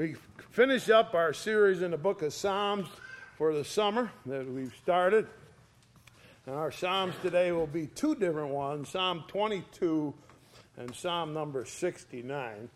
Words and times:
We 0.00 0.16
finish 0.52 0.88
up 0.88 1.12
our 1.12 1.34
series 1.34 1.82
in 1.82 1.90
the 1.90 1.98
book 1.98 2.22
of 2.22 2.32
Psalms 2.32 2.88
for 3.36 3.52
the 3.52 3.62
summer 3.62 4.10
that 4.24 4.50
we've 4.50 4.74
started. 4.82 5.26
And 6.46 6.54
our 6.54 6.72
Psalms 6.72 7.14
today 7.20 7.52
will 7.52 7.66
be 7.66 7.86
two 7.88 8.14
different 8.14 8.48
ones 8.48 8.88
Psalm 8.88 9.24
22 9.28 10.14
and 10.78 10.94
Psalm 10.94 11.34
number 11.34 11.66
69. 11.66 12.70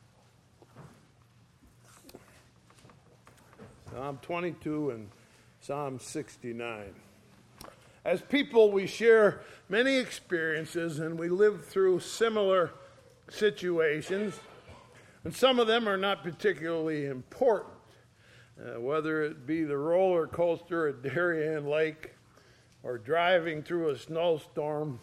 Psalm 3.91 4.19
22 4.21 4.91
and 4.91 5.09
Psalm 5.63 5.99
69. 5.99 6.95
As 8.05 8.21
people, 8.21 8.71
we 8.71 8.87
share 8.87 9.41
many 9.71 9.97
experiences 9.97 10.99
and 10.99 11.19
we 11.19 11.31
live 11.31 11.65
through 11.65 12.01
similar 12.01 12.73
situations. 13.31 14.39
And 15.25 15.35
some 15.35 15.59
of 15.59 15.67
them 15.67 15.89
are 15.89 15.97
not 15.97 16.23
particularly 16.23 17.07
important, 17.07 17.73
uh, 18.61 18.79
whether 18.79 19.23
it 19.23 19.47
be 19.47 19.65
the 19.65 19.77
roller 19.77 20.27
coaster 20.27 20.89
at 20.89 21.03
Darien 21.03 21.67
Lake 21.67 22.13
or 22.83 22.99
driving 22.99 23.63
through 23.63 23.89
a 23.89 23.99
snowstorm 23.99 25.01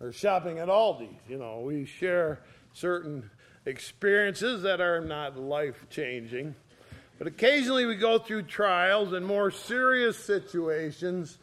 or 0.00 0.10
shopping 0.10 0.58
at 0.58 0.68
Aldi's. 0.68 1.20
You 1.28 1.38
know, 1.38 1.60
we 1.60 1.84
share 1.84 2.40
certain 2.72 3.28
experiences 3.66 4.62
that 4.62 4.80
are 4.80 5.02
not 5.02 5.38
life 5.38 5.84
changing. 5.90 6.54
But 7.18 7.26
occasionally 7.26 7.84
we 7.84 7.96
go 7.96 8.18
through 8.18 8.44
trials 8.44 9.12
and 9.12 9.26
more 9.26 9.50
serious 9.50 10.16
situations 10.16 11.38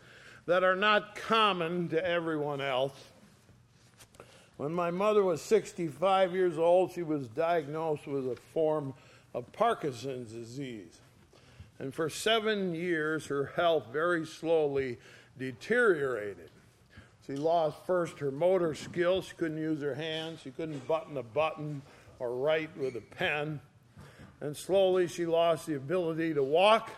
that 0.47 0.63
are 0.63 0.75
not 0.75 1.15
common 1.15 1.89
to 1.89 2.03
everyone 2.03 2.61
else. 2.61 2.93
When 4.57 4.73
my 4.73 4.89
mother 4.89 5.23
was 5.23 5.41
65 5.41 6.33
years 6.33 6.57
old, 6.57 6.91
she 6.91 7.03
was 7.03 7.27
diagnosed 7.27 8.07
with 8.07 8.31
a 8.31 8.35
form 8.53 8.93
of 9.33 9.51
Parkinson's 9.51 10.31
disease. 10.31 10.99
And 11.77 11.93
for 11.93 12.09
seven 12.09 12.73
years, 12.73 13.25
her 13.27 13.51
health 13.57 13.87
very 13.91 14.25
slowly 14.25 14.97
deteriorated. 15.37 16.49
She 17.27 17.35
lost 17.35 17.77
first 17.85 18.19
her 18.19 18.31
motor 18.31 18.73
skills. 18.75 19.25
She 19.25 19.35
couldn't 19.35 19.57
use 19.57 19.81
her 19.81 19.95
hands. 19.95 20.39
She 20.41 20.51
couldn't 20.51 20.87
button 20.87 21.17
a 21.17 21.23
button 21.23 21.81
or 22.19 22.35
write 22.35 22.75
with 22.77 22.95
a 22.95 23.01
pen. 23.01 23.59
And 24.39 24.55
slowly 24.55 25.07
she 25.07 25.25
lost 25.25 25.65
the 25.65 25.75
ability 25.75 26.33
to 26.35 26.43
walk. 26.43 26.91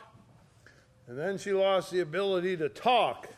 And 1.08 1.18
then 1.18 1.38
she 1.38 1.54
lost 1.54 1.92
the 1.92 2.02
ability 2.02 2.58
to 2.58 2.70
talk. 2.70 3.30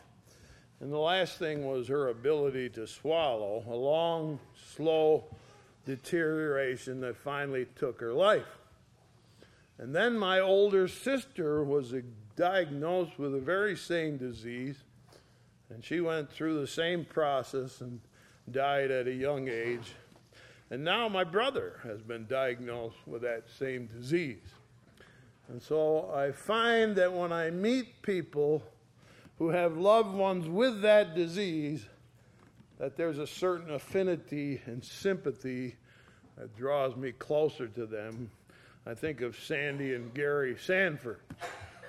And 0.80 0.90
the 0.90 0.98
last 0.98 1.38
thing 1.38 1.66
was 1.66 1.88
her 1.88 2.08
ability 2.08 2.70
to 2.70 2.86
swallow, 2.86 3.62
a 3.68 3.74
long, 3.74 4.40
slow 4.74 5.24
deterioration 5.84 7.00
that 7.02 7.16
finally 7.16 7.66
took 7.76 8.00
her 8.00 8.14
life. 8.14 8.58
And 9.78 9.94
then 9.94 10.18
my 10.18 10.40
older 10.40 10.88
sister 10.88 11.62
was 11.62 11.94
diagnosed 12.36 13.18
with 13.18 13.32
the 13.32 13.40
very 13.40 13.76
same 13.76 14.16
disease, 14.16 14.76
and 15.68 15.84
she 15.84 16.00
went 16.00 16.30
through 16.30 16.60
the 16.60 16.66
same 16.66 17.04
process 17.04 17.80
and 17.80 18.00
died 18.50 18.90
at 18.90 19.06
a 19.06 19.12
young 19.12 19.48
age. 19.48 19.92
And 20.70 20.84
now 20.84 21.08
my 21.08 21.24
brother 21.24 21.80
has 21.82 22.00
been 22.00 22.26
diagnosed 22.26 23.06
with 23.06 23.22
that 23.22 23.44
same 23.58 23.86
disease. 23.86 24.54
And 25.48 25.60
so 25.60 26.10
I 26.14 26.30
find 26.30 26.94
that 26.96 27.12
when 27.12 27.32
I 27.32 27.50
meet 27.50 28.02
people, 28.02 28.62
who 29.40 29.48
have 29.48 29.78
loved 29.78 30.14
ones 30.14 30.46
with 30.46 30.82
that 30.82 31.14
disease, 31.14 31.86
that 32.78 32.94
there's 32.94 33.16
a 33.16 33.26
certain 33.26 33.72
affinity 33.72 34.60
and 34.66 34.84
sympathy 34.84 35.74
that 36.36 36.54
draws 36.58 36.94
me 36.94 37.10
closer 37.12 37.66
to 37.66 37.86
them. 37.86 38.30
I 38.84 38.92
think 38.92 39.22
of 39.22 39.40
Sandy 39.40 39.94
and 39.94 40.12
Gary 40.12 40.58
Sanford, 40.60 41.20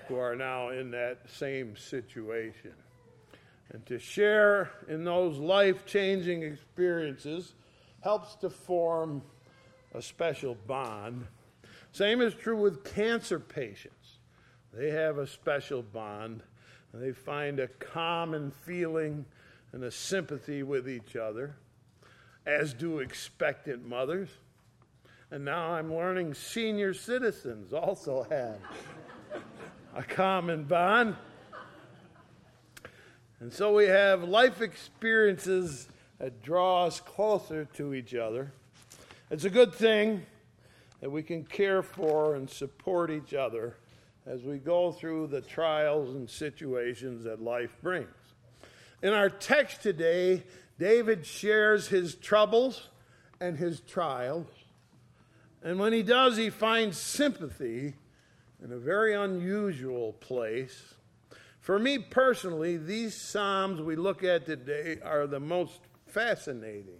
who 0.08 0.16
are 0.16 0.34
now 0.34 0.70
in 0.70 0.92
that 0.92 1.30
same 1.30 1.76
situation. 1.76 2.72
And 3.74 3.86
to 3.86 4.00
share 4.00 4.72
in 4.88 5.04
those 5.04 5.38
life 5.38 5.86
changing 5.86 6.44
experiences 6.44 7.54
helps 8.02 8.36
to 8.36 8.50
form 8.50 9.22
a 9.94 10.02
special 10.02 10.56
bond. 10.68 11.28
Same 11.92 12.22
is 12.22 12.34
true 12.34 12.56
with 12.56 12.86
cancer 12.96 13.42
patients. 13.42 14.20
They 14.74 14.92
have 14.92 15.18
a 15.18 15.28
special 15.28 15.82
bond 15.82 16.44
they 16.94 17.12
find 17.12 17.60
a 17.60 17.68
common 17.68 18.52
feeling 18.52 19.26
and 19.72 19.84
a 19.84 19.92
sympathy 19.92 20.64
with 20.64 20.90
each 20.90 21.16
other, 21.16 21.56
as 22.46 22.74
do 22.74 23.00
expectant 23.00 23.88
mothers. 23.88 24.30
And 25.30 25.46
now 25.46 25.72
I'm 25.72 25.94
learning 25.94 26.34
senior 26.34 26.94
citizens 26.94 27.72
also 27.72 28.28
have 28.30 28.58
a 29.96 30.04
common 30.04 30.66
bond. 30.66 31.16
And 33.40 33.52
so 33.52 33.74
we 33.74 33.86
have 33.86 34.24
life 34.24 34.62
experiences 34.62 35.88
that 36.20 36.44
draw 36.44 36.86
us 36.86 37.00
closer 37.00 37.66
to 37.74 37.94
each 37.94 38.14
other. 38.14 38.52
It's 39.32 39.46
a 39.46 39.50
good 39.50 39.74
thing 39.74 40.26
that 41.00 41.10
we 41.10 41.24
can 41.24 41.46
care 41.46 41.82
for 41.82 42.36
and 42.36 42.50
support 42.50 43.10
each 43.10 43.34
other 43.34 43.78
as 44.26 44.44
we 44.44 44.58
go 44.58 44.92
through 44.92 45.28
the 45.28 45.42
trials 45.42 46.16
and 46.16 46.30
situations 46.30 47.24
that 47.24 47.42
life 47.42 47.76
brings. 47.82 48.10
In 49.02 49.14
our 49.14 49.30
text 49.30 49.82
today, 49.82 50.44
David 50.78 51.26
shares 51.26 51.88
his 51.88 52.16
troubles 52.16 52.90
and 53.40 53.58
his 53.58 53.82
trials. 53.82 54.48
And 55.64 55.80
when 55.80 55.94
he 55.94 56.04
does, 56.04 56.38
he 56.38 56.50
finds 56.50 56.98
sympathy 56.98 57.94
in 58.64 58.72
a 58.72 58.78
very 58.78 59.14
unusual 59.14 60.14
place. 60.14 60.94
For 61.60 61.78
me 61.78 62.00
personally, 62.00 62.78
these 62.78 63.16
Psalms 63.16 63.82
we 63.82 63.96
look 63.96 64.24
at 64.24 64.46
today 64.46 64.98
are 65.04 65.28
the 65.28 65.40
most 65.40 65.80
fascinating 66.08 67.00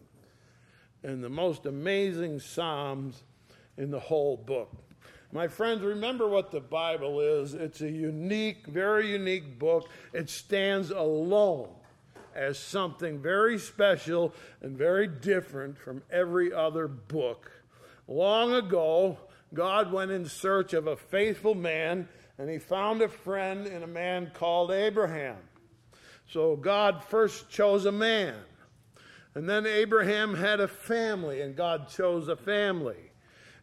and 1.04 1.24
the 1.24 1.30
most 1.30 1.66
amazing 1.66 2.40
Psalms 2.40 3.24
in 3.78 3.90
the 3.90 4.00
whole 4.00 4.38
book. 4.38 4.72
My 5.34 5.48
friends, 5.48 5.82
remember 5.82 6.28
what 6.28 6.52
the 6.52 6.60
Bible 6.60 7.22
is. 7.22 7.54
It's 7.54 7.80
a 7.80 7.90
unique, 7.90 8.68
very 8.68 9.12
unique 9.12 9.58
book. 9.58 9.88
It 10.12 10.30
stands 10.30 10.92
alone 10.92 11.70
as 12.36 12.60
something 12.60 13.20
very 13.20 13.58
special 13.58 14.34
and 14.62 14.78
very 14.78 15.08
different 15.08 15.78
from 15.78 16.02
every 16.12 16.54
other 16.54 16.88
book. 16.88 17.50
Long 18.08 18.54
ago, 18.54 19.18
God 19.54 19.94
went 19.94 20.12
in 20.12 20.26
search 20.26 20.74
of 20.74 20.88
a 20.88 20.98
faithful 20.98 21.56
man, 21.56 22.10
and 22.38 22.50
he 22.50 22.58
found 22.58 23.02
a 23.02 23.08
friend 23.08 23.68
in 23.68 23.84
a 23.84 23.88
man 23.88 24.32
called 24.34 24.72
Abraham. 24.72 25.38
So 26.30 26.58
God 26.58 27.04
first 27.06 27.50
chose 27.50 27.86
a 27.86 27.92
man. 27.92 28.36
And 29.34 29.48
then 29.48 29.66
Abraham 29.66 30.36
had 30.36 30.60
a 30.60 30.68
family, 30.68 31.42
and 31.42 31.56
God 31.56 31.88
chose 31.88 32.28
a 32.28 32.36
family. 32.36 33.11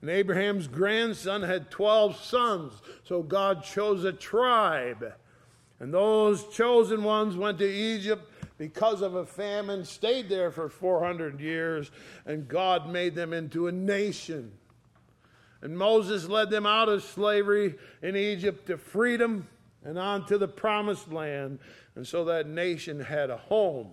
And 0.00 0.10
Abraham's 0.10 0.68
grandson 0.68 1.42
had 1.42 1.70
12 1.70 2.16
sons, 2.22 2.72
so 3.04 3.22
God 3.22 3.64
chose 3.64 4.04
a 4.04 4.12
tribe. 4.12 5.14
And 5.80 5.92
those 5.92 6.46
chosen 6.48 7.02
ones 7.02 7.36
went 7.36 7.58
to 7.58 7.68
Egypt 7.68 8.30
because 8.58 9.02
of 9.02 9.14
a 9.14 9.26
famine, 9.26 9.84
stayed 9.84 10.28
there 10.28 10.50
for 10.50 10.68
400 10.68 11.40
years, 11.40 11.90
and 12.26 12.48
God 12.48 12.88
made 12.88 13.14
them 13.14 13.32
into 13.32 13.68
a 13.68 13.72
nation. 13.72 14.52
And 15.62 15.76
Moses 15.76 16.28
led 16.28 16.50
them 16.50 16.66
out 16.66 16.88
of 16.88 17.02
slavery 17.02 17.76
in 18.02 18.16
Egypt 18.16 18.66
to 18.66 18.76
freedom 18.76 19.48
and 19.84 19.98
on 19.98 20.26
to 20.26 20.38
the 20.38 20.48
promised 20.48 21.12
land. 21.12 21.58
And 21.96 22.06
so 22.06 22.24
that 22.26 22.48
nation 22.48 23.00
had 23.00 23.30
a 23.30 23.36
home. 23.36 23.88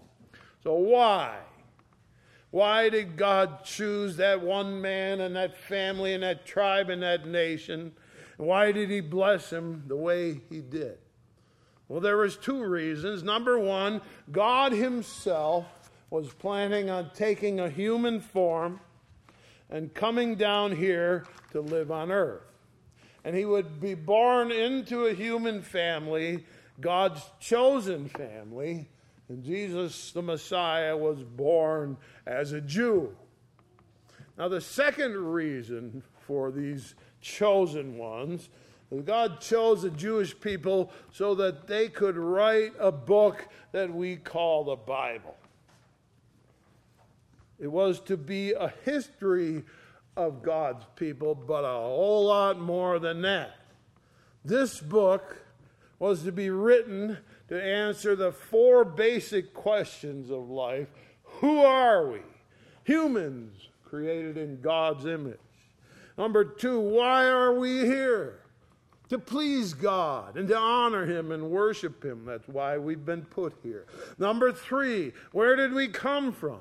So, 0.64 0.74
why? 0.74 1.38
Why 2.56 2.88
did 2.88 3.18
God 3.18 3.66
choose 3.66 4.16
that 4.16 4.42
one 4.42 4.80
man 4.80 5.20
and 5.20 5.36
that 5.36 5.58
family 5.58 6.14
and 6.14 6.24
that 6.24 6.46
tribe 6.46 6.90
and 6.90 7.04
that 7.04 7.28
nation? 7.28 7.92
Why 8.38 8.72
did 8.72 8.90
he 8.90 9.02
bless 9.02 9.52
him 9.52 9.84
the 9.88 9.98
way 9.98 10.40
he 10.50 10.62
did? 10.62 10.98
Well, 11.90 12.00
there 12.00 12.16
was 12.16 12.38
two 12.38 12.64
reasons. 12.64 13.24
Number 13.24 13.60
one, 13.60 14.00
God 14.32 14.72
himself 14.72 15.66
was 16.10 16.30
planning 16.30 16.90
on 16.90 17.12
taking 17.14 17.60
a 17.60 17.70
human 17.70 18.22
form 18.22 18.80
and 19.70 19.94
coming 19.94 20.36
down 20.36 20.78
here 20.78 21.26
to 21.52 21.60
live 21.60 21.92
on 21.92 22.10
earth. 22.10 22.54
And 23.26 23.36
he 23.36 23.44
would 23.44 23.82
be 23.82 23.96
born 23.96 24.54
into 24.54 25.08
a 25.08 25.14
human 25.14 25.62
family, 25.62 26.46
God's 26.80 27.22
chosen 27.38 28.08
family, 28.08 28.88
and 29.30 29.44
Jesus, 29.44 30.12
the 30.12 30.22
Messiah, 30.22 30.96
was 30.96 31.24
born 31.24 31.98
as 32.26 32.52
a 32.52 32.62
Jew. 32.62 33.16
Now, 34.38 34.50
the 34.50 34.62
second 34.62 35.16
reason 35.16 36.04
for 36.20 36.52
these 36.52 36.96
chosen 37.22 37.98
ones 37.98 38.50
God 39.04 39.42
chose 39.42 39.82
the 39.82 39.90
Jewish 39.90 40.40
people 40.40 40.92
so 41.12 41.36
that 41.36 41.68
they 41.68 41.90
could 41.90 42.18
write 42.18 42.74
a 42.80 42.92
book 42.92 43.48
that 43.72 43.94
we 43.94 44.16
call 44.16 44.64
the 44.64 44.76
Bible. 44.76 45.36
It 47.60 47.68
was 47.68 48.00
to 48.02 48.18
be 48.18 48.54
a 48.54 48.74
history 48.84 49.64
of 50.16 50.44
God's 50.44 50.86
people, 50.96 51.36
but 51.36 51.64
a 51.64 51.74
whole 51.74 52.26
lot 52.26 52.60
more 52.60 53.00
than 53.00 53.22
that. 53.24 53.56
This 54.44 54.80
book 54.80 55.42
was 56.00 56.24
to 56.24 56.32
be 56.32 56.50
written 56.50 57.18
to 57.50 57.62
answer 57.62 58.16
the 58.16 58.32
four 58.32 58.84
basic 58.84 59.54
questions 59.54 60.30
of 60.30 60.50
life 60.50 60.88
Who 61.40 61.60
are 61.60 62.08
we? 62.08 62.20
Humans 62.86 63.70
created 63.84 64.38
in 64.38 64.62
God's 64.62 65.06
image. 65.06 65.38
Number 66.18 66.46
two, 66.46 66.80
why 66.80 67.26
are 67.26 67.54
we 67.54 67.80
here? 67.80 68.42
To 69.10 69.20
please 69.20 69.74
God 69.74 70.38
and 70.38 70.48
to 70.48 70.58
honor 70.58 71.06
Him 71.06 71.32
and 71.32 71.52
worship 71.52 72.04
Him. 72.04 72.26
That's 72.26 72.48
why 72.48 72.78
we've 72.78 73.06
been 73.06 73.24
put 73.24 73.54
here. 73.62 73.86
Number 74.18 74.52
three, 74.52 75.14
where 75.32 75.56
did 75.56 75.74
we 75.74 75.88
come 75.88 76.32
from? 76.32 76.60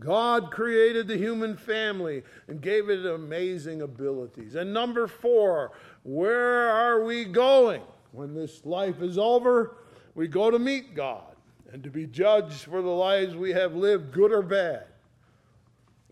God 0.00 0.50
created 0.50 1.08
the 1.08 1.16
human 1.16 1.56
family 1.56 2.22
and 2.48 2.60
gave 2.60 2.90
it 2.90 3.06
amazing 3.06 3.82
abilities. 3.82 4.54
And 4.54 4.72
number 4.72 5.06
four, 5.06 5.72
where 6.02 6.68
are 6.68 7.02
we 7.04 7.24
going? 7.24 7.82
When 8.12 8.34
this 8.34 8.64
life 8.64 9.00
is 9.00 9.16
over, 9.16 9.76
we 10.16 10.26
go 10.26 10.50
to 10.50 10.58
meet 10.58 10.94
God 10.94 11.36
and 11.72 11.84
to 11.84 11.90
be 11.90 12.06
judged 12.06 12.64
for 12.64 12.82
the 12.82 12.88
lives 12.88 13.36
we 13.36 13.52
have 13.52 13.76
lived, 13.76 14.12
good 14.12 14.32
or 14.32 14.42
bad. 14.42 14.86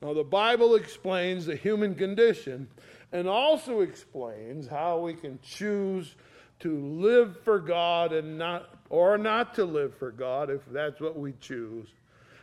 Now, 0.03 0.13
the 0.13 0.23
Bible 0.23 0.75
explains 0.75 1.47
the 1.47 1.57
human 1.57 1.95
condition 1.95 2.69
and 3.13 3.27
also 3.27 3.81
explains 3.81 4.69
how 4.69 4.99
we 4.99 5.15
can 5.15 5.39
choose 5.43 6.15
to 6.61 6.79
live 6.79 7.41
for 7.45 7.59
God 7.59 8.13
and 8.13 8.37
not 8.37 8.69
or 8.91 9.17
not 9.17 9.55
to 9.55 9.65
live 9.65 9.97
for 9.97 10.11
God 10.11 10.51
if 10.51 10.61
that's 10.71 11.01
what 11.01 11.19
we 11.19 11.33
choose. 11.41 11.89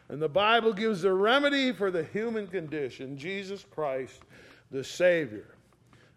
And 0.10 0.20
the 0.22 0.28
Bible 0.28 0.74
gives 0.74 1.04
a 1.04 1.14
remedy 1.14 1.72
for 1.72 1.92
the 1.92 2.04
human 2.06 2.48
condition, 2.48 3.18
Jesus 3.18 3.64
Christ, 3.70 4.22
the 4.72 4.84
Savior. 4.84 5.56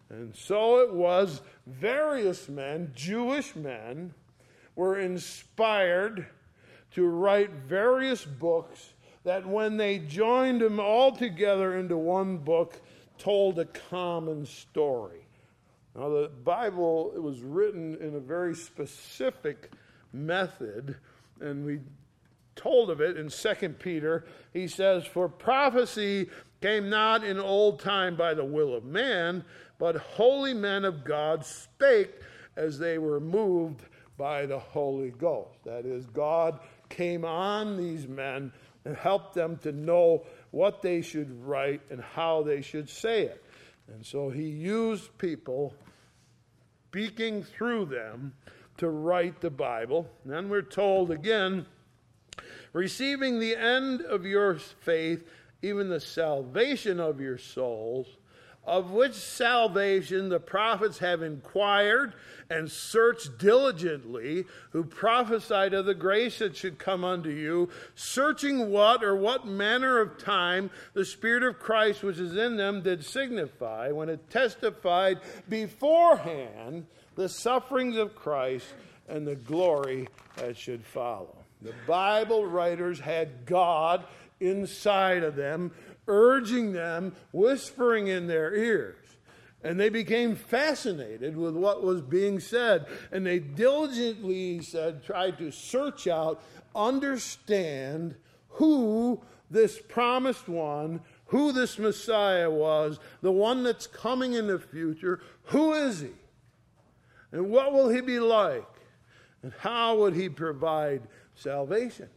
And 0.08 0.34
so 0.34 0.78
it 0.78 0.92
was, 0.92 1.42
various 1.66 2.48
men, 2.48 2.92
Jewish 2.94 3.54
men, 3.54 4.14
were 4.76 4.98
inspired 4.98 6.26
to 6.92 7.06
write 7.06 7.50
various 7.50 8.24
books 8.24 8.94
that, 9.24 9.46
when 9.46 9.76
they 9.76 9.98
joined 9.98 10.60
them 10.60 10.78
all 10.78 11.12
together 11.12 11.76
into 11.78 11.96
one 11.96 12.36
book, 12.36 12.80
told 13.18 13.58
a 13.58 13.64
common 13.64 14.44
story. 14.44 15.26
Now, 15.96 16.08
the 16.08 16.30
Bible 16.44 17.12
was 17.16 17.40
written 17.40 17.96
in 18.00 18.16
a 18.16 18.20
very 18.20 18.54
specific 18.54 19.70
method, 20.12 20.96
and 21.40 21.64
we 21.64 21.80
told 22.56 22.90
of 22.90 23.00
it 23.00 23.16
in 23.16 23.28
2 23.28 23.68
Peter. 23.78 24.24
He 24.52 24.68
says, 24.68 25.06
For 25.06 25.28
prophecy 25.28 26.28
came 26.60 26.88
not 26.88 27.24
in 27.24 27.38
old 27.38 27.80
time 27.80 28.16
by 28.16 28.34
the 28.34 28.44
will 28.44 28.74
of 28.74 28.84
man, 28.84 29.44
but 29.78 29.96
holy 29.96 30.54
men 30.54 30.84
of 30.84 31.04
God 31.04 31.44
spake 31.44 32.14
as 32.56 32.78
they 32.78 32.98
were 32.98 33.20
moved 33.20 33.82
by 34.16 34.46
the 34.46 34.58
Holy 34.58 35.10
Ghost. 35.10 35.64
That 35.64 35.84
is, 35.84 36.06
God 36.06 36.60
came 36.88 37.24
on 37.24 37.76
these 37.76 38.06
men 38.06 38.52
and 38.84 38.96
helped 38.96 39.34
them 39.34 39.58
to 39.58 39.72
know 39.72 40.24
what 40.50 40.82
they 40.82 41.02
should 41.02 41.44
write 41.44 41.80
and 41.90 42.00
how 42.00 42.42
they 42.42 42.60
should 42.60 42.88
say 42.88 43.22
it. 43.22 43.44
And 43.92 44.04
so 44.04 44.30
he 44.30 44.44
used 44.44 45.16
people 45.18 45.74
speaking 46.88 47.42
through 47.42 47.86
them 47.86 48.34
to 48.76 48.88
write 48.88 49.40
the 49.40 49.50
Bible. 49.50 50.08
And 50.22 50.32
then 50.32 50.48
we're 50.48 50.62
told 50.62 51.10
again 51.10 51.66
receiving 52.72 53.40
the 53.40 53.56
end 53.56 54.00
of 54.02 54.24
your 54.24 54.56
faith, 54.56 55.24
even 55.62 55.88
the 55.88 56.00
salvation 56.00 57.00
of 57.00 57.20
your 57.20 57.38
souls, 57.38 58.06
of 58.66 58.90
which 58.90 59.14
salvation 59.14 60.28
the 60.28 60.40
prophets 60.40 60.98
have 60.98 61.22
inquired 61.22 62.14
and 62.50 62.70
searched 62.70 63.38
diligently, 63.38 64.44
who 64.70 64.84
prophesied 64.84 65.74
of 65.74 65.86
the 65.86 65.94
grace 65.94 66.38
that 66.38 66.56
should 66.56 66.78
come 66.78 67.04
unto 67.04 67.30
you, 67.30 67.68
searching 67.94 68.70
what 68.70 69.02
or 69.02 69.16
what 69.16 69.46
manner 69.46 70.00
of 70.00 70.18
time 70.18 70.70
the 70.92 71.04
Spirit 71.04 71.42
of 71.42 71.58
Christ 71.58 72.02
which 72.02 72.18
is 72.18 72.36
in 72.36 72.56
them 72.56 72.82
did 72.82 73.04
signify, 73.04 73.90
when 73.90 74.08
it 74.08 74.30
testified 74.30 75.20
beforehand 75.48 76.86
the 77.14 77.28
sufferings 77.28 77.96
of 77.96 78.14
Christ 78.14 78.66
and 79.08 79.26
the 79.26 79.36
glory 79.36 80.08
that 80.36 80.56
should 80.56 80.84
follow. 80.84 81.36
The 81.62 81.74
Bible 81.86 82.44
writers 82.44 83.00
had 83.00 83.46
God 83.46 84.04
inside 84.40 85.22
of 85.22 85.36
them, 85.36 85.72
urging 86.06 86.72
them, 86.72 87.14
whispering 87.32 88.08
in 88.08 88.26
their 88.26 88.54
ears. 88.54 88.96
And 89.62 89.80
they 89.80 89.88
became 89.88 90.36
fascinated 90.36 91.36
with 91.36 91.54
what 91.54 91.82
was 91.82 92.02
being 92.02 92.38
said. 92.38 92.86
And 93.10 93.24
they 93.24 93.38
diligently, 93.38 94.60
said, 94.60 95.02
tried 95.02 95.38
to 95.38 95.50
search 95.50 96.06
out, 96.06 96.42
understand 96.74 98.14
who 98.48 99.22
this 99.50 99.80
promised 99.80 100.48
one, 100.48 101.00
who 101.26 101.52
this 101.52 101.78
Messiah 101.78 102.50
was, 102.50 102.98
the 103.22 103.32
one 103.32 103.62
that's 103.62 103.86
coming 103.86 104.34
in 104.34 104.46
the 104.46 104.58
future. 104.58 105.20
Who 105.44 105.72
is 105.72 106.00
he? 106.00 106.12
And 107.32 107.48
what 107.48 107.72
will 107.72 107.88
he 107.88 108.02
be 108.02 108.20
like? 108.20 108.68
And 109.42 109.52
how 109.58 109.96
would 109.96 110.14
he 110.14 110.28
provide 110.28 111.02
salvation. 111.34 112.08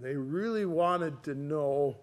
They 0.00 0.14
really 0.14 0.64
wanted 0.64 1.22
to 1.24 1.34
know 1.34 1.96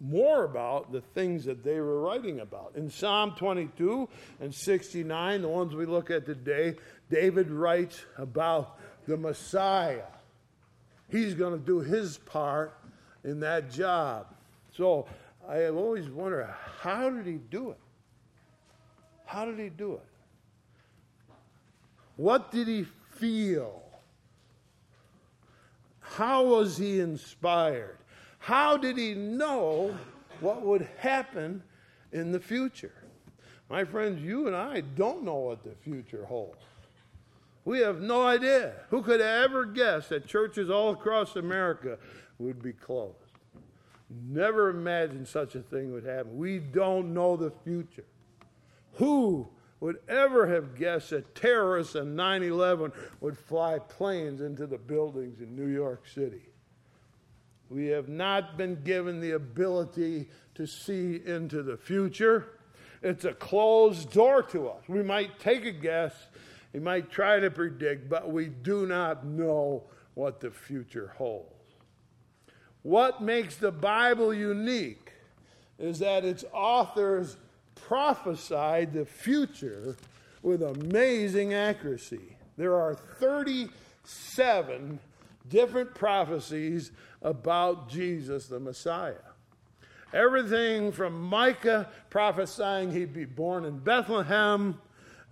more 0.00 0.44
about 0.44 0.92
the 0.92 1.00
things 1.00 1.44
that 1.44 1.62
they 1.62 1.78
were 1.78 2.00
writing 2.00 2.40
about. 2.40 2.72
In 2.74 2.90
Psalm 2.90 3.34
22 3.36 4.08
and 4.40 4.52
69, 4.52 5.42
the 5.42 5.48
ones 5.48 5.74
we 5.74 5.86
look 5.86 6.10
at 6.10 6.26
today, 6.26 6.74
David 7.10 7.50
writes 7.50 8.04
about 8.18 8.78
the 9.06 9.16
Messiah. 9.16 10.02
He's 11.08 11.34
going 11.34 11.52
to 11.58 11.64
do 11.64 11.80
his 11.80 12.18
part 12.18 12.76
in 13.22 13.40
that 13.40 13.70
job. 13.70 14.26
So 14.72 15.06
I 15.48 15.56
have 15.58 15.76
always 15.76 16.08
wondered 16.08 16.48
how 16.80 17.08
did 17.10 17.26
he 17.26 17.38
do 17.50 17.70
it? 17.70 17.78
How 19.24 19.44
did 19.44 19.58
he 19.58 19.68
do 19.68 19.94
it? 19.94 20.06
What 22.16 22.50
did 22.50 22.66
he 22.66 22.86
feel? 23.18 23.82
How 26.14 26.44
was 26.44 26.76
he 26.76 27.00
inspired? 27.00 27.98
How 28.38 28.76
did 28.76 28.96
he 28.96 29.14
know 29.14 29.96
what 30.40 30.62
would 30.62 30.88
happen 30.98 31.62
in 32.12 32.32
the 32.32 32.40
future? 32.40 32.94
My 33.68 33.84
friends, 33.84 34.22
you 34.22 34.46
and 34.46 34.54
I 34.54 34.80
don't 34.80 35.24
know 35.24 35.36
what 35.36 35.64
the 35.64 35.74
future 35.82 36.24
holds. 36.24 36.62
We 37.64 37.80
have 37.80 38.00
no 38.00 38.24
idea. 38.24 38.74
Who 38.90 39.02
could 39.02 39.20
ever 39.20 39.64
guess 39.64 40.08
that 40.08 40.26
churches 40.26 40.70
all 40.70 40.92
across 40.92 41.34
America 41.34 41.98
would 42.38 42.62
be 42.62 42.72
closed? 42.72 43.16
Never 44.08 44.70
imagined 44.70 45.26
such 45.26 45.56
a 45.56 45.60
thing 45.60 45.92
would 45.92 46.04
happen. 46.04 46.36
We 46.36 46.60
don't 46.60 47.12
know 47.12 47.36
the 47.36 47.50
future. 47.64 48.04
Who 48.94 49.48
would 49.80 49.98
ever 50.08 50.46
have 50.46 50.74
guessed 50.74 51.10
that 51.10 51.34
terrorists 51.34 51.96
on 51.96 52.16
9 52.16 52.42
11 52.42 52.92
would 53.20 53.36
fly 53.36 53.78
planes 53.78 54.40
into 54.40 54.66
the 54.66 54.78
buildings 54.78 55.40
in 55.40 55.54
New 55.54 55.68
York 55.68 56.06
City. 56.06 56.48
We 57.68 57.86
have 57.86 58.08
not 58.08 58.56
been 58.56 58.82
given 58.84 59.20
the 59.20 59.32
ability 59.32 60.28
to 60.54 60.66
see 60.66 61.20
into 61.24 61.62
the 61.62 61.76
future. 61.76 62.46
It's 63.02 63.24
a 63.24 63.34
closed 63.34 64.12
door 64.12 64.42
to 64.44 64.68
us. 64.68 64.82
We 64.88 65.02
might 65.02 65.38
take 65.38 65.64
a 65.64 65.72
guess, 65.72 66.14
we 66.72 66.80
might 66.80 67.10
try 67.10 67.40
to 67.40 67.50
predict, 67.50 68.08
but 68.08 68.30
we 68.30 68.46
do 68.46 68.86
not 68.86 69.26
know 69.26 69.84
what 70.14 70.40
the 70.40 70.50
future 70.50 71.12
holds. 71.16 71.52
What 72.82 73.20
makes 73.20 73.56
the 73.56 73.72
Bible 73.72 74.32
unique 74.32 75.12
is 75.78 75.98
that 75.98 76.24
its 76.24 76.44
authors 76.52 77.36
prophesied 77.86 78.92
the 78.92 79.04
future 79.04 79.96
with 80.42 80.60
amazing 80.60 81.54
accuracy. 81.54 82.36
There 82.56 82.74
are 82.74 82.94
37 82.94 84.98
different 85.48 85.94
prophecies 85.94 86.90
about 87.22 87.88
Jesus 87.88 88.46
the 88.46 88.58
Messiah. 88.58 89.14
Everything 90.12 90.90
from 90.90 91.20
Micah 91.20 91.88
prophesying 92.10 92.90
he'd 92.90 93.14
be 93.14 93.24
born 93.24 93.64
in 93.64 93.78
Bethlehem 93.78 94.80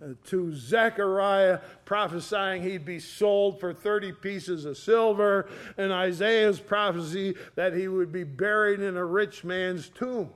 uh, 0.01 0.13
to 0.27 0.55
Zechariah 0.55 1.59
prophesying 1.83 2.63
he'd 2.63 2.85
be 2.85 2.99
sold 2.99 3.59
for 3.59 3.73
30 3.73 4.13
pieces 4.13 4.63
of 4.63 4.77
silver, 4.77 5.49
and 5.77 5.91
Isaiah's 5.91 6.61
prophecy 6.61 7.35
that 7.55 7.73
he 7.73 7.89
would 7.89 8.13
be 8.13 8.23
buried 8.23 8.79
in 8.79 8.95
a 8.95 9.03
rich 9.03 9.43
man's 9.43 9.89
tomb 9.89 10.29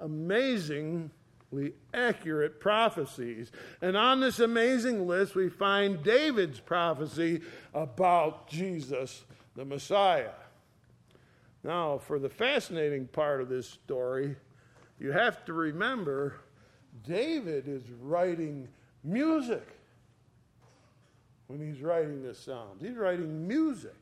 amazingly 0.00 1.10
accurate 1.94 2.60
prophecies. 2.60 3.50
And 3.80 3.96
on 3.96 4.20
this 4.20 4.40
amazing 4.40 5.06
list, 5.06 5.34
we 5.34 5.48
find 5.48 6.02
David's 6.02 6.60
prophecy 6.60 7.42
about 7.74 8.48
Jesus, 8.48 9.24
the 9.54 9.64
Messiah. 9.64 10.32
Now, 11.62 11.98
for 11.98 12.18
the 12.18 12.28
fascinating 12.28 13.06
part 13.08 13.40
of 13.40 13.48
this 13.48 13.68
story, 13.68 14.36
you 14.98 15.12
have 15.12 15.44
to 15.46 15.52
remember 15.52 16.36
David 17.04 17.68
is 17.68 17.82
writing 18.00 18.68
music 19.02 19.66
when 21.46 21.60
he's 21.60 21.82
writing 21.82 22.22
the 22.22 22.34
Psalms. 22.34 22.82
He's 22.82 22.96
writing 22.96 23.46
music, 23.46 23.96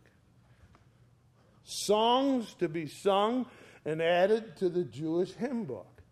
songs 1.64 2.54
to 2.58 2.68
be 2.68 2.86
sung 2.86 3.46
and 3.84 4.00
added 4.00 4.56
to 4.56 4.68
the 4.68 4.84
Jewish 4.84 5.32
hymn 5.32 5.64
book. 5.64 6.02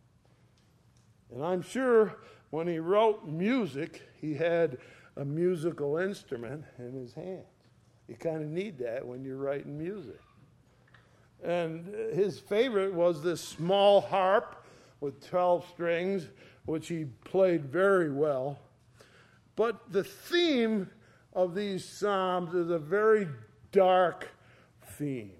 And 1.32 1.44
I'm 1.44 1.62
sure 1.62 2.18
when 2.50 2.66
he 2.66 2.78
wrote 2.78 3.26
music, 3.26 4.02
he 4.20 4.34
had 4.34 4.78
a 5.16 5.24
musical 5.24 5.96
instrument 5.96 6.64
in 6.78 6.92
his 6.92 7.14
hands. 7.14 7.46
You 8.08 8.16
kind 8.16 8.42
of 8.42 8.48
need 8.48 8.78
that 8.78 9.06
when 9.06 9.24
you're 9.24 9.38
writing 9.38 9.78
music. 9.78 10.20
And 11.42 11.86
his 12.14 12.38
favorite 12.38 12.92
was 12.92 13.22
this 13.22 13.40
small 13.40 14.00
harp 14.00 14.64
with 15.00 15.26
12 15.28 15.66
strings, 15.72 16.28
which 16.66 16.88
he 16.88 17.06
played 17.24 17.64
very 17.64 18.10
well. 18.10 18.58
But 19.56 19.90
the 19.90 20.04
theme 20.04 20.90
of 21.32 21.54
these 21.54 21.84
Psalms 21.84 22.54
is 22.54 22.70
a 22.70 22.78
very 22.78 23.28
dark 23.72 24.28
theme. 24.98 25.32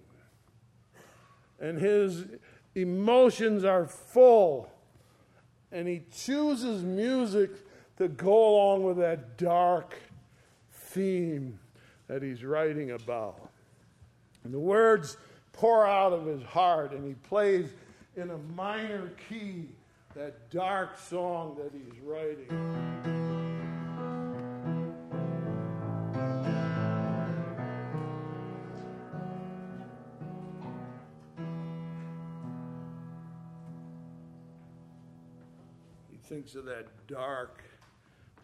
And 1.63 1.81
his 1.81 2.27
emotions 2.75 3.65
are 3.65 3.87
full. 3.87 4.71
And 5.71 5.89
he 5.89 6.03
chooses 6.13 6.83
music 6.83 7.51
to 7.97 8.09
go 8.09 8.51
along 8.51 8.83
with 8.83 8.99
that 8.99 9.39
dark 9.39 9.95
theme 10.71 11.59
that 12.09 12.23
he's 12.23 12.45
writing 12.45 12.91
about. 12.91 13.49
And 14.45 14.53
the 14.53 14.59
words 14.59 15.17
pour 15.53 15.87
out 15.87 16.13
of 16.13 16.27
his 16.27 16.43
heart, 16.43 16.93
and 16.93 17.07
he 17.07 17.15
plays 17.15 17.71
in 18.17 18.31
a 18.31 18.39
minor 18.55 19.11
key 19.29 19.69
that 20.15 20.51
dark 20.51 20.99
song 20.99 21.57
that 21.59 21.73
he's 21.73 22.01
writing. 22.03 23.32
Thinks 36.33 36.55
of 36.55 36.65
that 36.65 36.87
dark 37.09 37.63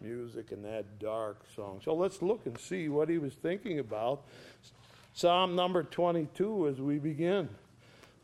music 0.02 0.52
and 0.52 0.62
that 0.62 0.99
dark 0.99 1.38
song. 1.57 1.80
So 1.83 1.95
let's 1.95 2.21
look 2.21 2.45
and 2.45 2.59
see 2.59 2.90
what 2.90 3.09
he 3.09 3.16
was 3.16 3.33
thinking 3.33 3.78
about. 3.78 4.26
Psalm 5.14 5.57
number 5.57 5.83
22 5.83 6.68
as 6.68 6.83
we 6.83 6.99
begin. 6.99 7.49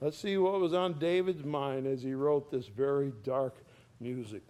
Let's 0.03 0.19
see 0.19 0.37
what 0.37 0.61
was 0.61 0.75
on 0.75 0.99
David's 0.99 1.47
mind 1.47 1.87
as 1.87 2.03
he 2.03 2.13
wrote 2.13 2.51
this 2.51 2.67
very 2.67 3.11
dark 3.23 3.57
music. 4.01 4.43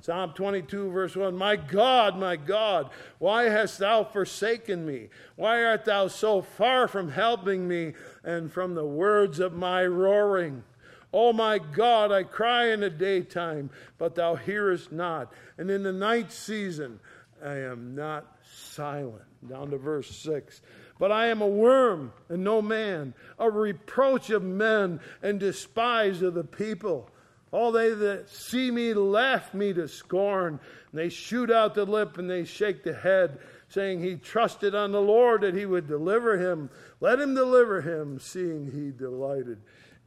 Psalm 0.00 0.32
22, 0.32 0.92
verse 0.92 1.14
1 1.14 1.36
My 1.36 1.54
God, 1.54 2.16
my 2.16 2.36
God, 2.36 2.88
why 3.18 3.50
hast 3.50 3.78
thou 3.78 4.02
forsaken 4.02 4.86
me? 4.86 5.10
Why 5.36 5.62
art 5.62 5.84
thou 5.84 6.08
so 6.08 6.40
far 6.40 6.88
from 6.88 7.10
helping 7.10 7.68
me 7.68 7.92
and 8.24 8.50
from 8.50 8.74
the 8.74 8.86
words 8.86 9.40
of 9.40 9.52
my 9.52 9.84
roaring? 9.84 10.64
Oh 11.12 11.32
my 11.32 11.58
God, 11.58 12.12
I 12.12 12.22
cry 12.22 12.68
in 12.68 12.80
the 12.80 12.90
daytime, 12.90 13.70
but 13.96 14.14
thou 14.14 14.34
hearest 14.34 14.92
not. 14.92 15.32
And 15.56 15.70
in 15.70 15.82
the 15.82 15.92
night 15.92 16.30
season, 16.30 17.00
I 17.42 17.54
am 17.54 17.94
not 17.94 18.36
silent. 18.54 19.22
Down 19.48 19.70
to 19.70 19.78
verse 19.78 20.10
6. 20.10 20.60
But 20.98 21.12
I 21.12 21.26
am 21.26 21.40
a 21.40 21.46
worm 21.46 22.12
and 22.28 22.42
no 22.42 22.60
man, 22.60 23.14
a 23.38 23.50
reproach 23.50 24.30
of 24.30 24.42
men 24.42 25.00
and 25.22 25.38
despise 25.38 26.22
of 26.22 26.34
the 26.34 26.44
people. 26.44 27.08
All 27.52 27.72
they 27.72 27.94
that 27.94 28.28
see 28.28 28.70
me 28.70 28.92
laugh 28.92 29.54
me 29.54 29.72
to 29.72 29.88
scorn. 29.88 30.60
And 30.90 31.00
they 31.00 31.08
shoot 31.08 31.50
out 31.50 31.74
the 31.74 31.86
lip 31.86 32.18
and 32.18 32.28
they 32.28 32.44
shake 32.44 32.82
the 32.82 32.92
head, 32.92 33.38
saying, 33.68 34.02
He 34.02 34.16
trusted 34.16 34.74
on 34.74 34.92
the 34.92 35.00
Lord 35.00 35.40
that 35.42 35.54
he 35.54 35.64
would 35.64 35.86
deliver 35.86 36.36
him. 36.36 36.68
Let 37.00 37.20
him 37.20 37.34
deliver 37.34 37.80
him, 37.80 38.18
seeing 38.18 38.70
he 38.72 38.90
delighted 38.90 39.58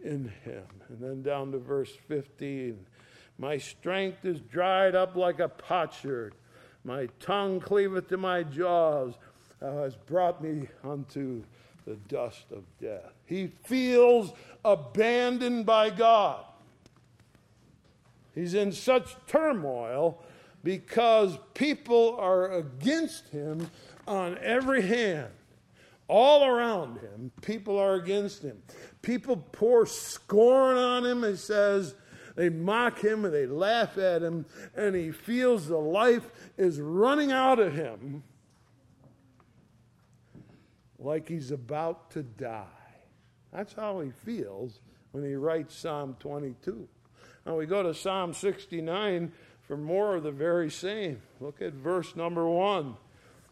in 0.04 0.32
him. 0.44 0.66
And 0.90 1.00
then 1.00 1.22
down 1.22 1.52
to 1.52 1.60
verse 1.60 1.92
15 2.08 2.86
My 3.38 3.58
strength 3.58 4.26
is 4.26 4.40
dried 4.42 4.96
up 4.96 5.16
like 5.16 5.40
a 5.40 5.50
potsherd, 5.50 6.36
my 6.84 7.08
tongue 7.20 7.60
cleaveth 7.60 8.10
to 8.10 8.18
my 8.18 8.44
jaws. 8.44 9.14
Thou 9.60 9.84
hast 9.84 10.04
brought 10.08 10.44
me 10.44 10.68
unto 10.84 11.44
the 11.86 11.96
dust 12.08 12.46
of 12.52 12.64
death. 12.80 13.14
He 13.26 13.48
feels 13.64 14.34
abandoned 14.66 15.66
by 15.66 15.90
God. 15.92 16.46
He's 18.34 18.54
in 18.54 18.72
such 18.72 19.16
turmoil 19.28 20.24
because 20.64 21.38
people 21.54 22.16
are 22.20 22.52
against 22.54 23.30
him 23.30 23.70
on 24.08 24.38
every 24.40 24.82
hand. 24.82 25.30
All 26.08 26.46
around 26.46 27.00
him, 27.00 27.32
people 27.42 27.78
are 27.78 27.96
against 27.96 28.42
him. 28.42 28.62
People 29.02 29.38
pour 29.38 29.86
scorn 29.86 30.78
on 30.78 31.06
him, 31.06 31.24
he 31.24 31.36
says. 31.36 31.96
They 32.36 32.50
mock 32.50 33.00
him 33.04 33.26
and 33.26 33.34
they 33.34 33.46
laugh 33.46 33.98
at 33.98 34.22
him, 34.22 34.46
and 34.76 34.96
he 34.96 35.12
feels 35.12 35.68
the 35.68 35.78
life 35.78 36.30
is 36.58 36.80
running 36.80 37.32
out 37.32 37.60
of 37.60 37.74
him 37.74 38.24
like 40.98 41.28
he's 41.28 41.52
about 41.52 42.12
to 42.12 42.24
die. 42.24 42.66
That's 43.52 43.74
how 43.74 44.00
he 44.00 44.12
feels 44.12 44.80
when 45.12 45.26
he 45.26 45.36
writes 45.36 45.76
Psalm 45.76 46.16
22. 46.20 46.88
Now 47.46 47.58
we 47.58 47.66
go 47.66 47.84
to 47.84 47.94
Psalm 47.94 48.34
69 48.34 49.32
for 49.68 49.76
more 49.78 50.16
of 50.16 50.24
the 50.24 50.32
very 50.32 50.70
same. 50.70 51.22
Look 51.40 51.62
at 51.62 51.74
verse 51.74 52.16
number 52.16 52.48
1. 52.48 52.96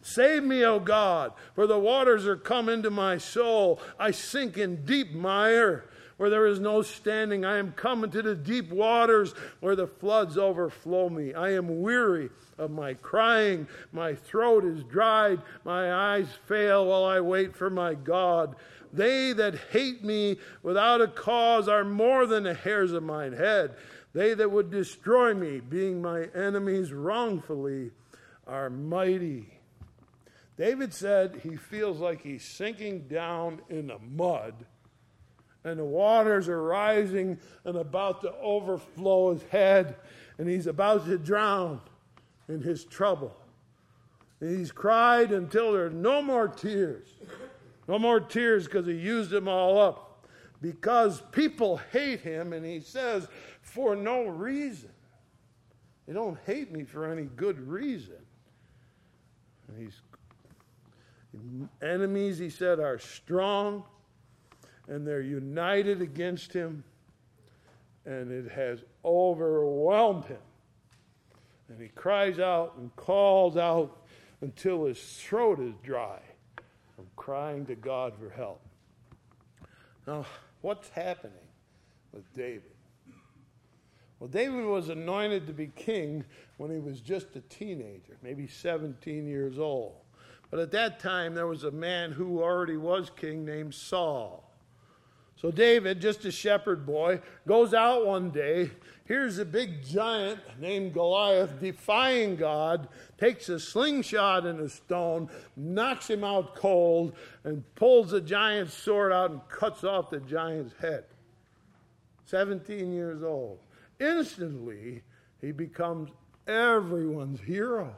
Save 0.02 0.44
me, 0.44 0.64
O 0.64 0.80
God, 0.80 1.34
for 1.54 1.68
the 1.68 1.80
waters 1.80 2.26
are 2.26 2.38
come 2.38 2.70
into 2.70 2.90
my 2.90 3.18
soul. 3.18 3.82
I 4.00 4.12
sink 4.12 4.58
in 4.58 4.86
deep 4.86 5.14
mire 5.14 5.86
where 6.20 6.30
there 6.30 6.48
is 6.48 6.60
no 6.60 6.82
standing. 6.82 7.46
I 7.46 7.58
am 7.58 7.72
come 7.72 8.04
into 8.04 8.22
the 8.22 8.36
deep 8.36 8.72
waters 8.72 9.34
where 9.62 9.76
the 9.76 9.88
floods 9.88 10.38
overflow 10.38 11.10
me. 11.10 11.34
I 11.34 11.54
am 11.54 11.82
weary 11.82 12.30
of 12.58 12.72
my 12.72 12.94
crying. 12.96 13.68
My 13.94 14.16
throat 14.16 14.66
is 14.66 14.84
dried. 14.84 15.42
My 15.64 15.94
eyes 15.94 16.28
fail 16.46 16.88
while 16.88 17.06
I 17.06 17.22
wait 17.22 17.56
for 17.56 17.70
my 17.70 17.94
God. 17.94 18.56
They 18.92 19.34
that 19.34 19.56
hate 19.72 20.04
me 20.04 20.38
without 20.64 21.00
a 21.00 21.08
cause 21.08 21.68
are 21.68 21.86
more 21.86 22.26
than 22.26 22.44
the 22.44 22.54
hairs 22.54 22.92
of 22.92 23.04
mine 23.04 23.34
head. 23.34 23.76
They 24.14 24.34
that 24.34 24.52
would 24.52 24.72
destroy 24.72 25.34
me, 25.34 25.60
being 25.60 26.02
my 26.02 26.24
enemies 26.36 26.92
wrongfully, 26.92 27.92
are 28.48 28.70
mighty. 28.70 29.59
David 30.60 30.94
said 30.94 31.40
he 31.42 31.56
feels 31.56 32.00
like 32.00 32.22
he's 32.22 32.44
sinking 32.44 33.08
down 33.08 33.62
in 33.70 33.88
the 33.88 33.98
mud 33.98 34.66
and 35.64 35.80
the 35.80 35.86
waters 35.86 36.50
are 36.50 36.62
rising 36.62 37.38
and 37.64 37.78
about 37.78 38.20
to 38.22 38.34
overflow 38.42 39.32
his 39.32 39.44
head 39.44 39.96
and 40.38 40.50
he's 40.50 40.68
about 40.68 41.06
to 41.06 41.18
drown 41.18 41.80
in 42.50 42.62
his 42.62 42.84
trouble. 42.84 43.34
And 44.42 44.58
he's 44.58 44.72
cried 44.72 45.32
until 45.32 45.72
there 45.72 45.86
are 45.86 45.92
no 45.92 46.22
more 46.22 46.50
tears. 46.50 47.08
No 47.88 47.98
more 47.98 48.20
tears 48.20 48.66
because 48.66 48.86
he 48.86 48.94
used 48.94 49.30
them 49.30 49.48
all 49.48 49.80
up. 49.80 50.28
Because 50.62 51.24
people 51.32 51.80
hate 51.92 52.20
him, 52.20 52.52
and 52.52 52.66
he 52.66 52.82
says, 52.82 53.28
for 53.62 53.96
no 53.96 54.28
reason. 54.28 54.92
They 56.06 56.14
don't 56.14 56.38
hate 56.46 56.72
me 56.72 56.84
for 56.84 57.06
any 57.06 57.24
good 57.24 57.60
reason. 57.60 58.18
And 59.68 59.82
he's 59.82 60.02
Enemies, 61.82 62.38
he 62.38 62.50
said, 62.50 62.80
are 62.80 63.00
strong 63.00 63.84
and 64.90 65.06
they're 65.06 65.22
united 65.22 66.02
against 66.02 66.52
him, 66.52 66.84
and 68.06 68.32
it 68.32 68.52
has 68.52 68.84
overwhelmed 69.06 70.26
him. 70.26 70.42
And 71.70 71.80
he 71.80 71.90
cries 71.90 72.40
out 72.40 72.74
and 72.78 72.94
calls 72.96 73.56
out 73.56 74.08
until 74.42 74.86
his 74.86 75.00
throat 75.00 75.60
is 75.60 75.76
dry 75.84 76.20
from 76.96 77.06
crying 77.16 77.68
to 77.68 77.76
God 77.76 78.14
for 78.20 78.32
help. 78.32 78.62
Now, 80.08 80.26
what's 80.62 80.90
happening 80.90 81.38
with 82.12 82.34
David? 82.34 82.64
Well, 84.20 84.28
David 84.28 84.66
was 84.66 84.90
anointed 84.90 85.46
to 85.48 85.54
be 85.54 85.68
king 85.68 86.26
when 86.58 86.72
he 86.72 86.80
was 86.80 87.00
just 87.00 87.36
a 87.36 87.42
teenager, 87.42 88.18
maybe 88.24 88.48
17 88.48 89.28
years 89.28 89.60
old. 89.60 89.96
But 90.52 90.60
at 90.60 90.72
that 90.72 91.00
time, 91.00 91.36
there 91.36 91.48
was 91.48 91.64
a 91.64 91.72
man 91.72 92.12
who 92.12 92.42
already 92.42 92.78
was 92.78 93.12
king 93.16 93.46
named 93.46 93.76
Saul. 93.76 94.50
So 95.36 95.52
David, 95.52 96.02
just 96.02 96.26
a 96.26 96.32
shepherd 96.32 96.86
boy, 96.86 97.22
goes 97.48 97.74
out 97.74 98.06
one 98.06 98.30
day. 98.30 98.72
Here's 99.06 99.38
a 99.38 99.46
big 99.46 99.86
giant 99.86 100.40
named 100.60 100.94
Goliath 100.94 101.62
defying 101.62 102.36
God, 102.36 102.90
takes 103.18 103.48
a 103.48 103.60
slingshot 103.60 104.46
and 104.46 104.60
a 104.60 104.70
stone, 104.70 105.30
knocks 105.56 106.10
him 106.10 106.26
out 106.26 106.56
cold, 106.56 107.16
and 107.46 107.64
pulls 107.76 108.12
the 108.12 108.20
giant's 108.20 108.74
sword 108.74 109.14
out 109.14 109.32
and 109.32 109.48
cuts 109.48 109.84
off 109.84 110.10
the 110.10 110.20
giant's 110.20 110.74
head. 110.80 111.06
17 112.26 112.92
years 112.92 113.24
old. 113.24 113.60
Instantly, 114.00 115.04
he 115.40 115.52
becomes 115.52 116.10
everyone's 116.48 117.40
hero. 117.40 117.96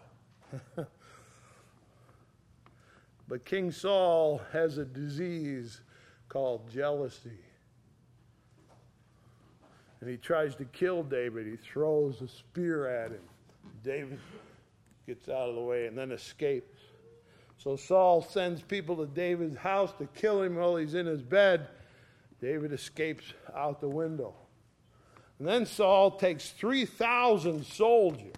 but 3.31 3.45
King 3.45 3.71
Saul 3.71 4.41
has 4.51 4.77
a 4.77 4.83
disease 4.83 5.79
called 6.27 6.69
jealousy. 6.69 7.39
And 10.01 10.09
he 10.09 10.17
tries 10.17 10.53
to 10.55 10.65
kill 10.65 11.01
David. 11.01 11.47
He 11.47 11.55
throws 11.55 12.21
a 12.21 12.27
spear 12.27 12.89
at 12.89 13.11
him. 13.11 13.21
David 13.85 14.19
gets 15.07 15.29
out 15.29 15.47
of 15.47 15.55
the 15.55 15.61
way 15.61 15.87
and 15.87 15.97
then 15.97 16.11
escapes. 16.11 16.77
So 17.57 17.77
Saul 17.77 18.21
sends 18.21 18.61
people 18.61 18.97
to 18.97 19.05
David's 19.05 19.55
house 19.55 19.93
to 19.99 20.07
kill 20.07 20.41
him 20.41 20.57
while 20.57 20.75
he's 20.75 20.93
in 20.93 21.05
his 21.05 21.21
bed. 21.21 21.69
David 22.41 22.73
escapes 22.73 23.31
out 23.55 23.79
the 23.79 23.87
window. 23.87 24.33
And 25.39 25.47
then 25.47 25.65
Saul 25.65 26.11
takes 26.17 26.49
3,000 26.49 27.65
soldiers, 27.65 28.33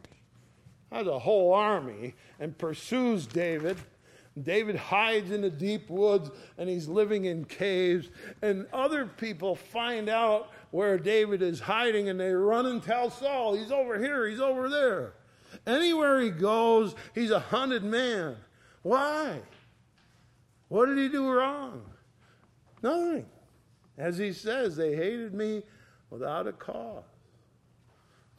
has 0.91 1.07
a 1.07 1.17
whole 1.17 1.51
army, 1.51 2.13
and 2.39 2.55
pursues 2.55 3.25
David. 3.25 3.79
David 4.41 4.75
hides 4.75 5.31
in 5.31 5.41
the 5.41 5.49
deep 5.49 5.89
woods 5.89 6.31
and 6.57 6.67
he's 6.67 6.87
living 6.87 7.25
in 7.25 7.45
caves. 7.45 8.09
And 8.41 8.65
other 8.73 9.05
people 9.05 9.55
find 9.55 10.09
out 10.09 10.49
where 10.71 10.97
David 10.97 11.41
is 11.41 11.59
hiding 11.59 12.09
and 12.09 12.19
they 12.19 12.31
run 12.31 12.65
and 12.65 12.81
tell 12.81 13.11
Saul, 13.11 13.55
he's 13.55 13.71
over 13.71 13.99
here, 13.99 14.27
he's 14.27 14.39
over 14.39 14.69
there. 14.69 15.13
Anywhere 15.67 16.19
he 16.19 16.31
goes, 16.31 16.95
he's 17.13 17.29
a 17.29 17.39
hunted 17.39 17.83
man. 17.83 18.35
Why? 18.81 19.39
What 20.67 20.87
did 20.87 20.97
he 20.97 21.09
do 21.09 21.29
wrong? 21.29 21.83
Nothing. 22.81 23.27
As 23.97 24.17
he 24.17 24.33
says, 24.33 24.75
they 24.75 24.95
hated 24.95 25.33
me 25.33 25.61
without 26.09 26.47
a 26.47 26.53
cause. 26.53 27.03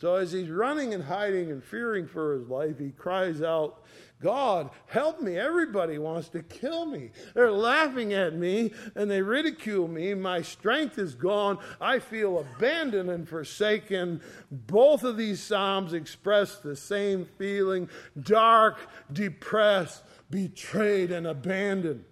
So 0.05 0.17
as 0.17 0.33
he's 0.33 0.51
running 0.51 0.93
and 0.93 1.03
hiding 1.03 1.51
and 1.51 1.65
fearing 1.65 2.07
for 2.07 2.35
his 2.35 2.47
life, 2.51 2.79
he 2.79 2.91
cries 2.91 3.41
out, 3.41 3.83
God, 4.21 4.69
help 4.85 5.23
me. 5.23 5.39
Everybody 5.39 5.97
wants 5.97 6.29
to 6.29 6.43
kill 6.43 6.85
me. 6.85 7.09
They're 7.33 7.51
laughing 7.51 8.13
at 8.13 8.35
me 8.35 8.75
and 8.97 9.11
they 9.11 9.23
ridicule 9.23 9.89
me. 9.89 10.13
My 10.13 10.43
strength 10.43 10.99
is 10.99 11.15
gone. 11.15 11.57
I 11.81 12.01
feel 12.01 12.41
abandoned 12.41 13.09
and 13.09 13.27
forsaken. 13.27 14.21
Both 14.51 15.05
of 15.05 15.17
these 15.17 15.43
Psalms 15.43 15.95
express 15.95 16.59
the 16.59 16.77
same 16.77 17.25
feeling 17.39 17.89
dark, 18.25 18.77
depressed, 19.11 20.03
betrayed, 20.29 21.13
and 21.13 21.27
abandoned. 21.27 22.05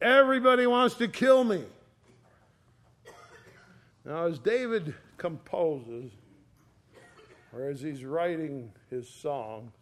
Everybody 0.00 0.66
wants 0.66 0.94
to 0.94 1.08
kill 1.08 1.44
me. 1.44 1.62
Now, 4.06 4.24
as 4.28 4.38
David 4.38 4.94
composes, 5.18 6.10
or 7.52 7.68
as 7.68 7.80
he's 7.80 8.04
writing 8.04 8.72
his 8.90 9.08
songs, 9.08 9.72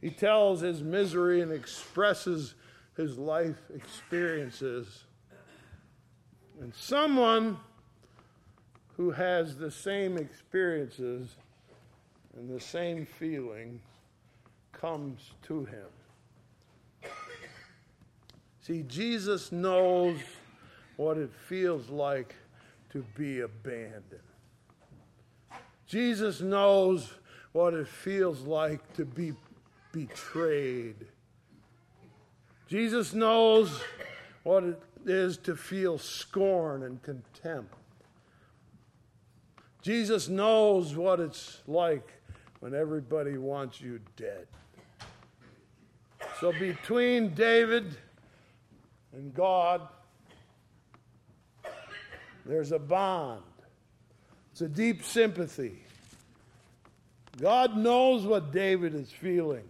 he 0.00 0.10
tells 0.10 0.60
his 0.60 0.82
misery 0.82 1.40
and 1.40 1.50
expresses 1.52 2.54
his 2.96 3.18
life 3.18 3.56
experiences. 3.74 5.04
And 6.60 6.74
someone 6.74 7.56
who 8.96 9.10
has 9.10 9.56
the 9.56 9.70
same 9.70 10.18
experiences 10.18 11.36
and 12.36 12.54
the 12.54 12.60
same 12.60 13.06
feeling 13.06 13.80
comes 14.72 15.32
to 15.44 15.64
him. 15.64 17.10
See, 18.60 18.82
Jesus 18.82 19.52
knows 19.52 20.18
what 20.96 21.18
it 21.18 21.30
feels 21.48 21.88
like 21.88 22.34
to 22.90 23.04
be 23.16 23.40
abandoned. 23.40 24.20
Jesus 25.86 26.40
knows 26.40 27.14
what 27.52 27.74
it 27.74 27.86
feels 27.86 28.40
like 28.40 28.92
to 28.94 29.04
be 29.04 29.32
betrayed. 29.92 30.96
Jesus 32.66 33.14
knows 33.14 33.80
what 34.42 34.64
it 34.64 34.82
is 35.06 35.36
to 35.38 35.54
feel 35.54 35.98
scorn 35.98 36.82
and 36.82 37.02
contempt. 37.02 37.74
Jesus 39.82 40.28
knows 40.28 40.96
what 40.96 41.20
it's 41.20 41.60
like 41.66 42.10
when 42.60 42.74
everybody 42.74 43.36
wants 43.36 43.80
you 43.80 44.00
dead. 44.16 44.46
So 46.40 46.52
between 46.52 47.34
David 47.34 47.96
and 49.12 49.34
God, 49.34 49.82
there's 52.46 52.72
a 52.72 52.78
bond. 52.78 53.42
It's 54.54 54.60
a 54.60 54.68
deep 54.68 55.02
sympathy. 55.02 55.82
God 57.40 57.76
knows 57.76 58.24
what 58.24 58.52
David 58.52 58.94
is 58.94 59.10
feeling. 59.10 59.64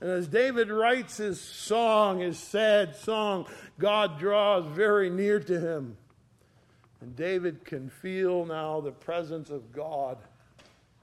And 0.00 0.08
as 0.08 0.28
David 0.28 0.70
writes 0.70 1.16
his 1.16 1.40
song, 1.40 2.20
his 2.20 2.38
sad 2.38 2.94
song, 2.94 3.46
God 3.80 4.20
draws 4.20 4.64
very 4.76 5.10
near 5.10 5.40
to 5.40 5.58
him. 5.58 5.96
And 7.00 7.16
David 7.16 7.64
can 7.64 7.90
feel 7.90 8.44
now 8.46 8.80
the 8.80 8.92
presence 8.92 9.50
of 9.50 9.72
God 9.72 10.18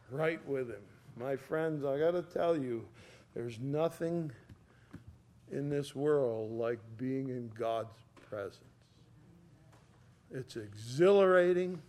right 0.09 0.39
with 0.47 0.69
him. 0.69 0.83
My 1.17 1.35
friends, 1.35 1.83
I 1.83 1.99
got 1.99 2.11
to 2.11 2.21
tell 2.21 2.57
you, 2.57 2.85
there's 3.33 3.59
nothing 3.59 4.31
in 5.51 5.69
this 5.69 5.93
world 5.93 6.53
like 6.53 6.79
being 6.97 7.27
in 7.27 7.51
God's 7.53 7.99
presence. 8.29 8.63
It's 10.31 10.55
exhilarating, 10.55 11.81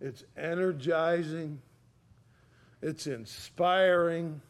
it's 0.00 0.24
energizing, 0.36 1.60
it's 2.82 3.06
inspiring, 3.06 4.40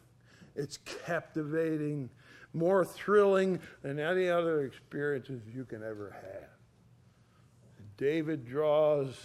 it's 0.55 0.79
captivating, 1.05 2.09
more 2.53 2.85
thrilling 2.85 3.59
than 3.81 3.99
any 3.99 4.29
other 4.29 4.65
experiences 4.65 5.41
you 5.53 5.65
can 5.65 5.83
ever 5.83 6.15
have. 6.21 6.49
David 7.97 8.45
draws, 8.45 9.15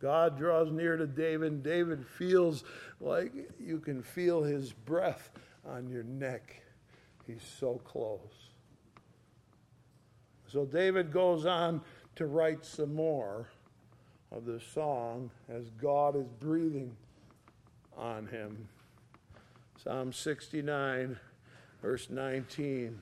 God 0.00 0.38
draws 0.38 0.70
near 0.70 0.96
to 0.96 1.06
David, 1.06 1.62
David 1.62 2.06
feels 2.06 2.64
like 3.00 3.32
you 3.58 3.78
can 3.78 4.02
feel 4.02 4.42
his 4.42 4.72
breath 4.72 5.30
on 5.66 5.88
your 5.88 6.02
neck. 6.04 6.62
He's 7.26 7.42
so 7.58 7.80
close. 7.84 8.50
So 10.46 10.64
David 10.64 11.12
goes 11.12 11.46
on 11.46 11.80
to 12.16 12.26
write 12.26 12.64
some 12.64 12.94
more 12.94 13.48
of 14.32 14.44
the 14.44 14.60
song 14.74 15.30
as 15.48 15.70
God 15.80 16.16
is 16.16 16.28
breathing 16.38 16.96
on 17.96 18.26
him. 18.28 18.68
Psalm 19.82 20.12
69, 20.12 21.18
verse 21.82 22.10
19. 22.10 22.98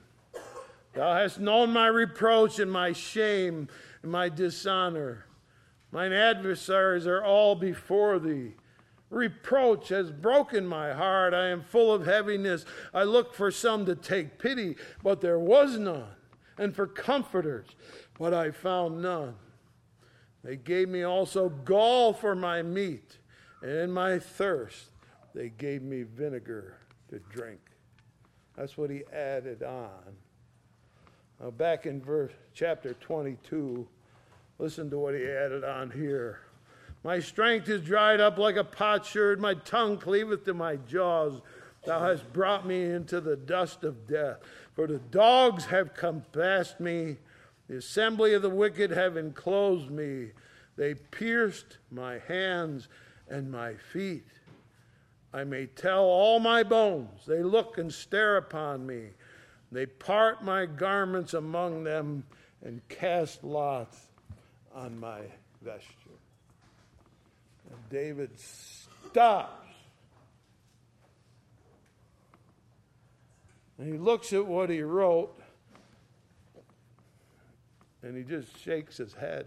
Thou 0.95 1.15
hast 1.15 1.39
known 1.39 1.71
my 1.71 1.87
reproach 1.87 2.59
and 2.59 2.73
my 2.73 2.93
shame 2.93 3.69
and 4.03 4.11
my 4.11 4.29
dishonor. 4.29 5.27
Mine 5.91 6.13
adversaries 6.13 7.07
are 7.07 7.25
all 7.25 7.55
before 7.55 8.19
thee. 8.19 8.55
Reproach 9.11 9.89
has 9.89 10.11
broken 10.11 10.67
my 10.67 10.93
heart. 10.93 11.33
I 11.35 11.49
am 11.49 11.63
full 11.63 11.93
of 11.93 12.07
heaviness. 12.07 12.65
I 12.93 13.05
looked 13.05 13.35
for 13.35 13.51
some 13.51 13.87
to 13.87 13.95
take 13.95 14.39
pity, 14.39 14.77
but 15.03 15.21
there 15.21 15.39
was 15.39 15.79
none, 15.79 16.09
and 16.59 16.75
for 16.75 16.87
comforters, 16.87 17.69
but 18.19 18.35
I 18.35 18.51
found 18.51 19.01
none. 19.01 19.35
They 20.45 20.57
gave 20.57 20.89
me 20.89 21.03
also 21.03 21.49
gall 21.49 22.13
for 22.13 22.35
my 22.35 22.63
meat, 22.63 23.19
and 23.63 23.71
in 23.71 23.91
my 23.91 24.19
thirst 24.19 24.91
they 25.35 25.49
gave 25.51 25.83
me 25.83 26.03
vinegar 26.03 26.79
to 27.11 27.19
drink. 27.31 27.61
That's 28.57 28.77
what 28.77 28.91
he 28.91 29.05
added 29.13 29.63
on. 29.63 30.17
Now, 31.41 31.51
back 31.51 31.87
in 31.87 32.01
verse 32.01 32.33
chapter 32.55 32.95
22, 32.95 33.87
listen 34.59 34.91
to 34.91 34.99
what 34.99 35.15
he 35.15 35.25
added 35.25 35.63
on 35.65 35.91
here. 35.91 36.41
My 37.05 37.21
strength 37.21 37.69
is 37.69 37.83
dried 37.83 38.21
up 38.21 38.39
like 38.39 38.57
a 38.57 38.65
potsherd, 38.65 39.41
my 39.41 39.55
tongue 39.55 39.99
cleaveth 39.99 40.45
to 40.47 40.55
my 40.55 40.77
jaws. 40.77 41.41
Thou 41.85 42.01
hast 42.01 42.33
brought 42.33 42.67
me 42.67 42.83
into 42.83 43.21
the 43.21 43.37
dust 43.37 43.85
of 43.85 44.09
death. 44.09 44.39
For 44.75 44.89
the 44.89 44.99
dogs 44.99 45.67
have 45.67 45.95
compassed 45.95 46.81
me, 46.81 47.19
the 47.69 47.77
assembly 47.77 48.35
of 48.35 48.43
the 48.43 48.51
wicked 48.51 48.91
have 48.91 49.17
enclosed 49.17 49.91
me. 49.91 50.31
They 50.77 50.95
pierced 50.95 51.79
my 51.91 52.19
hands 52.27 52.89
and 53.29 53.51
my 53.51 53.75
feet. 53.75 54.27
I 55.35 55.45
may 55.45 55.67
tell 55.67 56.05
all 56.05 56.41
my 56.41 56.63
bones. 56.63 57.27
They 57.27 57.43
look 57.43 57.77
and 57.77 57.93
stare 57.93 58.39
upon 58.39 58.87
me. 58.87 59.11
They 59.71 59.85
part 59.85 60.43
my 60.43 60.65
garments 60.65 61.35
among 61.35 61.85
them, 61.85 62.25
and 62.65 62.81
cast 62.89 63.45
lots 63.45 63.99
on 64.75 64.99
my 64.99 65.21
vesture. 65.61 65.93
And 67.69 67.79
David 67.91 68.31
stops. 68.39 69.67
And 73.77 73.93
he 73.93 73.99
looks 73.99 74.33
at 74.33 74.47
what 74.47 74.71
he 74.71 74.81
wrote 74.81 75.38
and 78.03 78.17
he 78.17 78.23
just 78.23 78.59
shakes 78.63 78.97
his 78.97 79.15
head. 79.15 79.47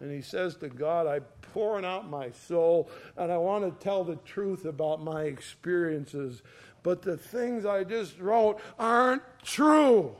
And 0.00 0.10
he 0.10 0.22
says 0.22 0.56
to 0.56 0.68
God, 0.68 1.06
I'm 1.06 1.24
pouring 1.52 1.84
out 1.84 2.08
my 2.08 2.30
soul 2.30 2.90
and 3.16 3.30
I 3.30 3.36
want 3.36 3.64
to 3.64 3.84
tell 3.84 4.04
the 4.04 4.16
truth 4.16 4.64
about 4.64 5.02
my 5.02 5.22
experiences. 5.22 6.42
But 6.82 7.02
the 7.02 7.16
things 7.16 7.64
I 7.64 7.84
just 7.84 8.18
wrote 8.18 8.60
aren't 8.78 9.22
true. 9.44 10.16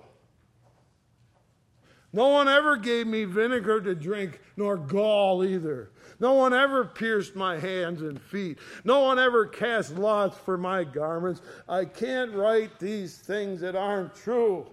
No 2.13 2.29
one 2.29 2.47
ever 2.47 2.77
gave 2.77 3.07
me 3.07 3.25
vinegar 3.25 3.81
to 3.81 3.95
drink, 3.95 4.41
nor 4.57 4.77
gall 4.77 5.43
either. 5.43 5.91
No 6.21 6.35
one 6.35 6.53
ever 6.53 6.85
pierced 6.85 7.35
my 7.35 7.59
hands 7.59 8.03
and 8.03 8.21
feet. 8.21 8.59
No 8.85 9.01
one 9.01 9.19
ever 9.19 9.47
cast 9.47 9.97
lots 9.97 10.37
for 10.37 10.59
my 10.59 10.85
garments. 10.85 11.41
I 11.69 11.87
can't 11.87 12.33
write 12.33 12.79
these 12.79 13.17
things 13.17 13.61
that 13.63 13.75
aren't 13.75 14.15
true. 14.15 14.67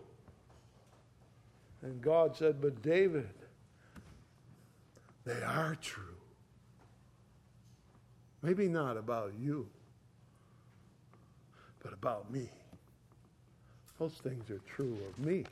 And 1.82 2.02
God 2.02 2.36
said, 2.36 2.62
But 2.62 2.82
David, 2.82 3.30
they 5.26 5.42
are 5.44 5.76
true. 5.82 6.04
Maybe 8.42 8.68
not 8.68 8.98
about 8.98 9.34
you, 9.40 9.68
but 11.84 11.94
about 11.94 12.32
me. 12.32 12.50
Those 13.98 14.14
things 14.14 14.50
are 14.50 14.62
true 14.66 14.98
of 15.10 15.26
me. 15.26 15.44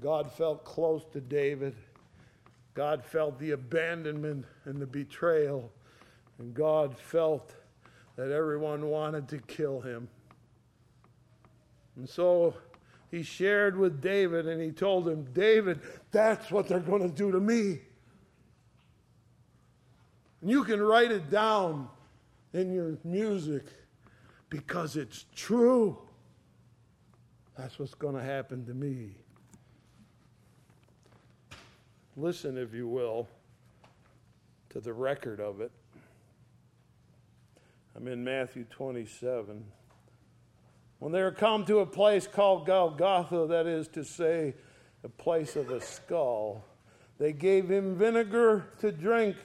God 0.00 0.30
felt 0.30 0.64
close 0.64 1.04
to 1.12 1.20
David. 1.20 1.74
God 2.74 3.04
felt 3.04 3.38
the 3.40 3.50
abandonment 3.50 4.44
and 4.64 4.80
the 4.80 4.86
betrayal. 4.86 5.72
And 6.38 6.54
God 6.54 6.96
felt 6.96 7.52
that 8.14 8.30
everyone 8.30 8.86
wanted 8.86 9.26
to 9.28 9.38
kill 9.38 9.80
him. 9.80 10.08
And 11.96 12.08
so 12.08 12.54
he 13.10 13.22
shared 13.22 13.76
with 13.76 14.00
David 14.00 14.46
and 14.46 14.60
he 14.60 14.70
told 14.70 15.08
him, 15.08 15.26
David, 15.32 15.80
that's 16.10 16.50
what 16.50 16.68
they're 16.68 16.80
going 16.80 17.02
to 17.02 17.08
do 17.08 17.32
to 17.32 17.40
me. 17.40 17.80
And 20.40 20.50
you 20.50 20.62
can 20.64 20.82
write 20.82 21.10
it 21.10 21.30
down 21.30 21.88
in 22.52 22.72
your 22.72 22.98
music 23.04 23.64
because 24.50 24.96
it's 24.96 25.24
true. 25.34 25.98
That's 27.56 27.78
what's 27.78 27.94
going 27.94 28.14
to 28.14 28.22
happen 28.22 28.64
to 28.66 28.74
me. 28.74 29.10
Listen, 32.16 32.58
if 32.58 32.74
you 32.74 32.88
will, 32.88 33.28
to 34.70 34.80
the 34.80 34.92
record 34.92 35.40
of 35.40 35.60
it. 35.60 35.70
I'm 37.96 38.06
in 38.06 38.22
Matthew 38.22 38.64
27. 38.70 39.64
When 40.98 41.12
they 41.12 41.22
were 41.22 41.30
come 41.30 41.64
to 41.66 41.78
a 41.78 41.86
place 41.86 42.26
called 42.26 42.66
Golgotha, 42.66 43.46
that 43.48 43.66
is 43.66 43.88
to 43.88 44.04
say, 44.04 44.54
a 45.04 45.08
place 45.08 45.54
of 45.54 45.70
a 45.70 45.80
skull, 45.80 46.64
they 47.18 47.32
gave 47.32 47.68
him 47.68 47.96
vinegar 47.96 48.66
to 48.80 48.90
drink 48.90 49.36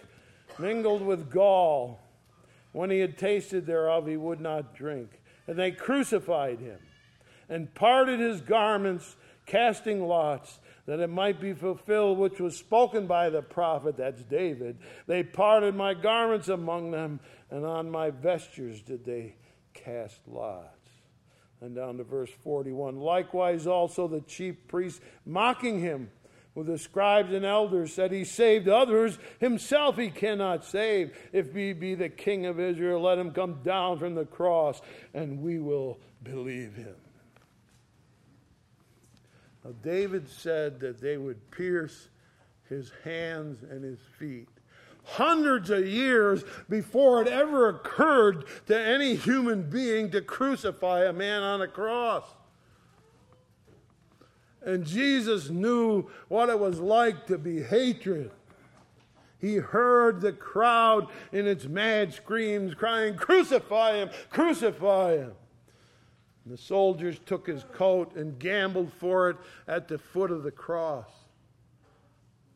mingled 0.57 1.01
with 1.01 1.29
gall. 1.29 1.99
When 2.71 2.89
he 2.89 2.99
had 2.99 3.17
tasted 3.17 3.65
thereof, 3.65 4.07
he 4.07 4.17
would 4.17 4.41
not 4.41 4.75
drink. 4.75 5.21
And 5.47 5.57
they 5.57 5.71
crucified 5.71 6.59
him 6.59 6.79
and 7.49 7.73
parted 7.75 8.19
his 8.19 8.41
garments, 8.41 9.15
casting 9.45 10.07
lots, 10.07 10.59
that 10.85 10.99
it 10.99 11.09
might 11.09 11.39
be 11.39 11.53
fulfilled 11.53 12.17
which 12.17 12.39
was 12.39 12.57
spoken 12.57 13.05
by 13.05 13.29
the 13.29 13.41
prophet, 13.41 13.97
that's 13.97 14.23
David. 14.23 14.77
They 15.05 15.23
parted 15.23 15.75
my 15.75 15.93
garments 15.93 16.47
among 16.47 16.91
them, 16.91 17.19
and 17.51 17.65
on 17.65 17.91
my 17.91 18.09
vestures 18.09 18.81
did 18.81 19.05
they 19.05 19.35
cast 19.73 20.19
lots 20.27 20.82
and 21.63 21.73
down 21.73 21.97
to 21.97 22.03
verse 22.03 22.29
41. 22.43 22.97
Likewise, 22.99 23.65
also 23.65 24.07
the 24.07 24.19
chief 24.21 24.67
priests, 24.67 24.99
mocking 25.25 25.79
him 25.79 26.11
with 26.55 26.67
the 26.67 26.77
scribes 26.77 27.33
and 27.33 27.45
elders, 27.45 27.93
said, 27.93 28.11
He 28.11 28.25
saved 28.25 28.67
others, 28.67 29.17
himself 29.39 29.97
he 29.97 30.09
cannot 30.09 30.65
save. 30.65 31.17
If 31.31 31.55
he 31.55 31.71
be 31.71 31.95
the 31.95 32.09
king 32.09 32.45
of 32.45 32.59
Israel, 32.59 33.01
let 33.01 33.17
him 33.17 33.31
come 33.31 33.61
down 33.63 33.97
from 33.97 34.13
the 34.13 34.25
cross, 34.25 34.81
and 35.13 35.41
we 35.41 35.59
will 35.59 35.99
believe 36.21 36.75
him. 36.75 36.95
Now, 39.63 39.71
David 39.81 40.29
said 40.29 40.81
that 40.81 40.99
they 40.99 41.15
would 41.15 41.49
pierce 41.49 42.09
his 42.67 42.91
hands 43.05 43.63
and 43.63 43.83
his 43.83 43.99
feet 44.19 44.49
hundreds 45.03 45.69
of 45.69 45.85
years 45.85 46.43
before 46.69 47.21
it 47.21 47.27
ever 47.27 47.69
occurred 47.69 48.45
to 48.67 48.79
any 48.79 49.15
human 49.15 49.69
being 49.69 50.09
to 50.11 50.21
crucify 50.21 51.05
a 51.05 51.13
man 51.13 51.43
on 51.43 51.61
a 51.61 51.67
cross. 51.67 52.23
And 54.65 54.85
Jesus 54.85 55.49
knew 55.49 56.09
what 56.29 56.49
it 56.49 56.57
was 56.57 56.79
like 56.79 57.27
to 57.27 57.37
be 57.37 57.61
hatred. 57.61 58.31
He 59.39 59.55
heard 59.55 60.21
the 60.21 60.31
crowd 60.31 61.09
in 61.33 61.47
its 61.47 61.65
mad 61.65 62.13
screams 62.13 62.73
crying, 62.73 63.17
Crucify 63.17 63.97
him! 63.97 64.09
Crucify 64.29 65.17
him! 65.17 65.33
And 66.45 66.53
the 66.53 66.57
soldiers 66.57 67.19
took 67.25 67.47
his 67.47 67.65
coat 67.73 68.15
and 68.15 68.39
gambled 68.39 68.91
for 68.93 69.29
it 69.31 69.37
at 69.67 69.89
the 69.89 69.97
foot 69.97 70.31
of 70.31 70.43
the 70.43 70.51
cross. 70.51 71.09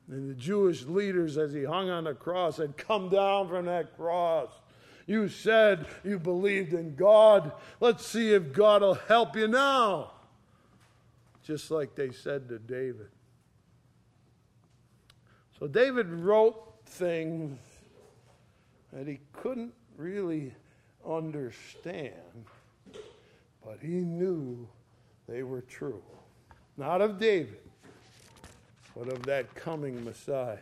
And 0.10 0.30
the 0.30 0.36
Jewish 0.36 0.86
leaders, 0.86 1.38
as 1.38 1.52
he 1.52 1.63
hung 1.63 1.89
on 1.89 2.06
the 2.06 2.13
cross, 2.13 2.58
had 2.58 2.78
come 2.78 3.10
down 3.10 3.50
from 3.50 3.65
that 3.65 3.98
cross. 3.98 4.50
You 5.06 5.30
said 5.30 5.86
you 6.04 6.20
believed 6.20 6.74
in 6.74 6.96
God. 6.96 7.52
Let's 7.80 8.06
see 8.06 8.34
if 8.34 8.54
God 8.54 8.82
will 8.82 8.93
help 8.93 9.36
you 9.36 9.48
now. 9.48 10.12
Just 11.43 11.72
like 11.72 11.96
they 11.96 12.12
said 12.12 12.50
to 12.50 12.60
David. 12.60 13.08
So 15.60 15.67
David 15.67 16.10
wrote 16.10 16.74
things 16.86 17.58
that 18.93 19.08
he 19.08 19.20
couldn't 19.34 19.74
really 19.98 20.54
understand, 21.06 22.46
but 23.65 23.78
he 23.82 23.88
knew 23.88 24.67
they 25.28 25.43
were 25.43 25.62
true. 25.62 26.04
Not 26.78 27.02
of 27.02 27.17
David, 27.17 27.66
but 28.97 29.13
of 29.13 29.23
that 29.23 29.53
coming 29.53 30.03
Messiah. 30.03 30.57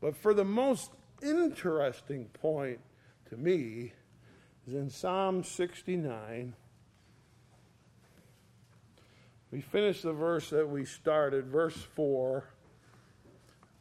But 0.00 0.16
for 0.16 0.34
the 0.34 0.44
most 0.44 0.90
interesting 1.22 2.24
point 2.40 2.80
to 3.30 3.36
me 3.36 3.92
is 4.66 4.74
in 4.74 4.90
Psalm 4.90 5.44
69. 5.44 6.54
We 9.52 9.60
finish 9.60 10.02
the 10.02 10.12
verse 10.12 10.50
that 10.50 10.68
we 10.68 10.84
started, 10.84 11.46
verse 11.46 11.76
4. 11.94 12.44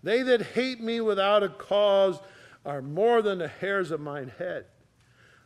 They 0.04 0.22
that 0.22 0.42
hate 0.42 0.82
me 0.82 1.02
without 1.02 1.44
a 1.44 1.50
cause 1.50 2.20
are 2.66 2.82
more 2.82 3.22
than 3.22 3.40
the 3.40 3.48
hairs 3.48 3.90
of 3.90 4.00
mine 4.00 4.32
head. 4.38 4.66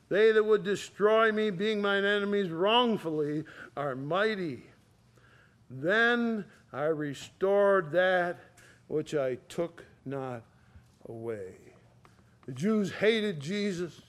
They 0.10 0.32
that 0.32 0.44
would 0.44 0.64
destroy 0.64 1.32
me, 1.32 1.52
being 1.52 1.82
mine 1.82 2.04
enemies 2.04 2.50
wrongfully, 2.50 3.44
are 3.78 3.96
mighty. 3.96 4.64
Then 5.70 6.46
I 6.76 6.88
restored 6.88 7.94
that 7.94 8.38
which 8.88 9.16
I 9.16 9.36
took 9.48 9.86
not 10.04 10.44
away. 11.08 11.54
The 12.46 12.52
Jews 12.52 12.92
hated 12.92 13.40
Jesus. 13.40 14.02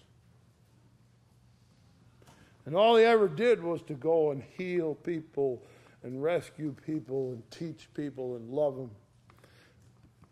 And 2.65 2.75
all 2.75 2.97
he 2.97 3.05
ever 3.05 3.29
did 3.29 3.63
was 3.63 3.83
to 3.83 3.95
go 3.95 4.33
and 4.33 4.43
heal 4.59 4.97
people 4.97 5.63
and 6.03 6.21
rescue 6.21 6.75
people 6.85 7.31
and 7.31 7.49
teach 7.53 7.89
people 7.95 8.35
and 8.35 8.51
love 8.51 8.75
them. 8.75 8.91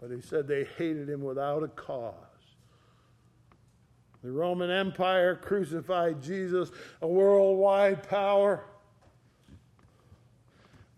But 0.01 0.11
he 0.11 0.21
said 0.21 0.49
they 0.49 0.65
hated 0.77 1.09
him 1.09 1.23
without 1.23 1.63
a 1.63 1.69
cause. 1.69 2.15
The 4.25 4.33
Roman 4.33 4.71
Empire 4.71 5.37
crucified 5.37 6.21
Jesus, 6.21 6.73
a 7.01 7.07
worldwide 7.07 8.09
power. 8.09 8.65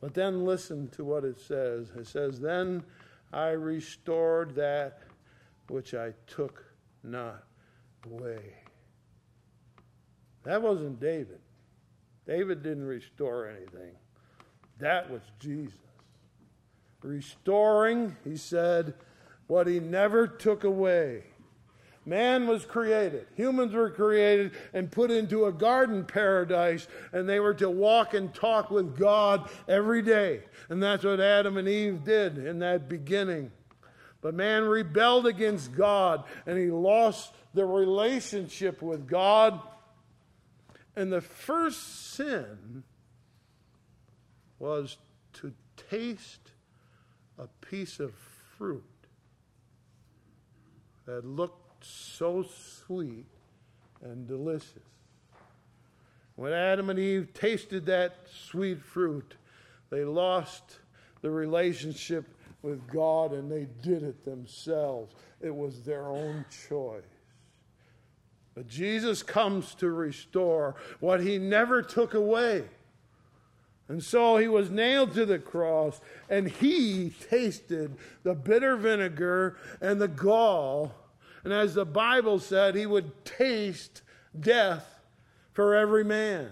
But 0.07 0.15
then 0.15 0.45
listen 0.45 0.87
to 0.91 1.05
what 1.05 1.25
it 1.25 1.37
says. 1.37 1.91
It 1.97 2.07
says, 2.07 2.39
Then 2.39 2.85
I 3.33 3.49
restored 3.49 4.55
that 4.55 5.01
which 5.67 5.95
I 5.95 6.13
took 6.29 6.65
not 7.03 7.43
away. 8.09 8.55
That 10.45 10.63
wasn't 10.63 11.01
David. 11.01 11.41
David 12.25 12.63
didn't 12.63 12.87
restore 12.87 13.49
anything. 13.49 13.97
That 14.79 15.11
was 15.11 15.23
Jesus. 15.41 15.75
Restoring, 17.03 18.15
he 18.23 18.37
said, 18.37 18.95
what 19.49 19.67
he 19.67 19.81
never 19.81 20.29
took 20.29 20.63
away. 20.63 21.25
Man 22.09 22.47
was 22.47 22.65
created. 22.65 23.27
Humans 23.35 23.75
were 23.75 23.91
created 23.91 24.53
and 24.73 24.93
put 24.93 25.11
into 25.11 25.47
a 25.47 25.53
garden 25.53 26.05
paradise, 26.05 26.87
and 27.13 27.29
they 27.29 27.41
were 27.41 27.55
to 27.55 27.69
walk 27.69 28.15
and 28.15 28.33
talk 28.33 28.71
with 28.71 28.97
God 28.97 29.51
every 29.67 30.03
day. 30.03 30.45
And 30.69 30.81
that's 30.81 31.03
what 31.03 31.19
Adam 31.19 31.57
and 31.57 31.69
Eve 31.69 32.05
did 32.05 32.39
in 32.39 32.61
that 32.61 32.89
beginning. 32.89 33.51
But 34.21 34.35
man 34.35 34.63
rebelled 34.63 35.27
against 35.27 35.75
God, 35.75 36.23
and 36.47 36.57
he 36.57 36.71
lost 36.71 37.35
the 37.55 37.65
relationship 37.65 38.83
with 38.83 39.09
God. 39.09 39.61
And 40.95 41.13
the 41.13 41.21
first 41.21 42.15
sin 42.15 42.85
was 44.61 44.97
to 45.35 45.53
taste 45.91 46.53
a 47.37 47.49
piece 47.61 47.99
of 47.99 48.15
fruit 48.57 48.85
that 51.05 51.25
looked 51.25 51.66
so 51.87 52.45
sweet 52.87 53.27
and 54.03 54.27
delicious. 54.27 54.83
When 56.37 56.53
Adam 56.53 56.91
and 56.91 56.99
Eve 56.99 57.29
tasted 57.33 57.87
that 57.87 58.17
sweet 58.31 58.81
fruit, 58.83 59.35
they 59.91 60.05
lost 60.05 60.79
the 61.23 61.31
relationship 61.31 62.27
with 62.63 62.87
God 62.89 63.33
and 63.33 63.51
they 63.51 63.67
did 63.83 64.03
it 64.03 64.25
themselves. 64.25 65.15
It 65.41 65.55
was 65.55 65.83
their 65.83 66.09
own 66.09 66.45
choice. 66.69 67.03
But 68.55 68.69
Jesus 68.69 69.23
comes 69.23 69.75
to 69.77 69.91
restore 69.91 70.77
what 71.01 71.21
he 71.21 71.39
never 71.39 71.83
took 71.83 72.15
away. 72.15 72.65
And 73.89 74.03
so 74.03 74.37
he 74.37 74.49
was 74.49 74.69
nailed 74.71 75.15
to 75.15 75.25
the 75.25 75.39
cross, 75.39 76.01
and 76.29 76.49
he 76.49 77.13
tasted 77.31 77.97
the 78.25 78.35
bitter 78.35 78.77
vinegar 78.77 79.57
and 79.81 80.01
the 80.01 80.09
gall 80.09 80.93
and 81.47 81.55
as 81.55 81.75
the 81.75 81.85
Bible 81.85 82.41
said, 82.41 82.75
he 82.75 82.87
would 82.87 83.25
taste 83.25 84.03
death 84.41 84.99
for 85.53 85.77
every 85.77 86.03
man. 86.03 86.51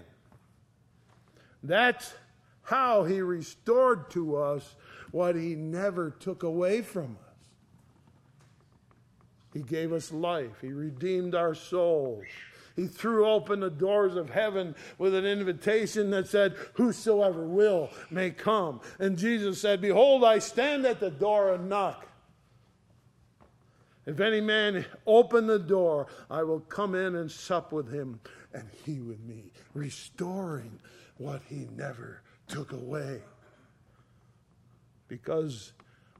That's 1.61 2.13
how 2.61 3.03
he 3.03 3.19
restored 3.19 4.09
to 4.11 4.37
us 4.37 4.73
what 5.11 5.35
he 5.35 5.53
never 5.53 6.11
took 6.11 6.43
away 6.43 6.81
from 6.81 7.17
us. 7.27 7.49
He 9.51 9.63
gave 9.63 9.91
us 9.91 10.13
life, 10.13 10.61
he 10.61 10.69
redeemed 10.69 11.35
our 11.35 11.55
souls. 11.55 12.23
He 12.77 12.87
threw 12.87 13.27
open 13.27 13.59
the 13.59 13.69
doors 13.69 14.15
of 14.15 14.29
heaven 14.29 14.75
with 14.97 15.13
an 15.13 15.25
invitation 15.25 16.09
that 16.11 16.29
said, 16.29 16.55
Whosoever 16.75 17.45
will 17.45 17.89
may 18.09 18.31
come. 18.31 18.79
And 18.97 19.17
Jesus 19.17 19.59
said, 19.59 19.81
Behold, 19.81 20.23
I 20.23 20.39
stand 20.39 20.85
at 20.85 21.01
the 21.01 21.11
door 21.11 21.53
and 21.53 21.67
knock. 21.67 22.07
If 24.05 24.19
any 24.19 24.41
man 24.41 24.85
open 25.07 25.47
the 25.47 25.59
door, 25.59 26.07
I 26.29 26.43
will 26.43 26.59
come 26.59 26.93
in 26.93 27.15
and 27.15 27.31
sup 27.31 27.71
with 27.71 27.91
him, 27.91 28.19
and 28.53 28.69
he 28.85 28.99
with 28.99 29.19
me, 29.21 29.51
restoring 29.73 30.79
what 31.17 31.41
he 31.47 31.67
never 31.75 32.21
took 32.47 32.71
away. 32.71 33.21
Because 35.07 35.73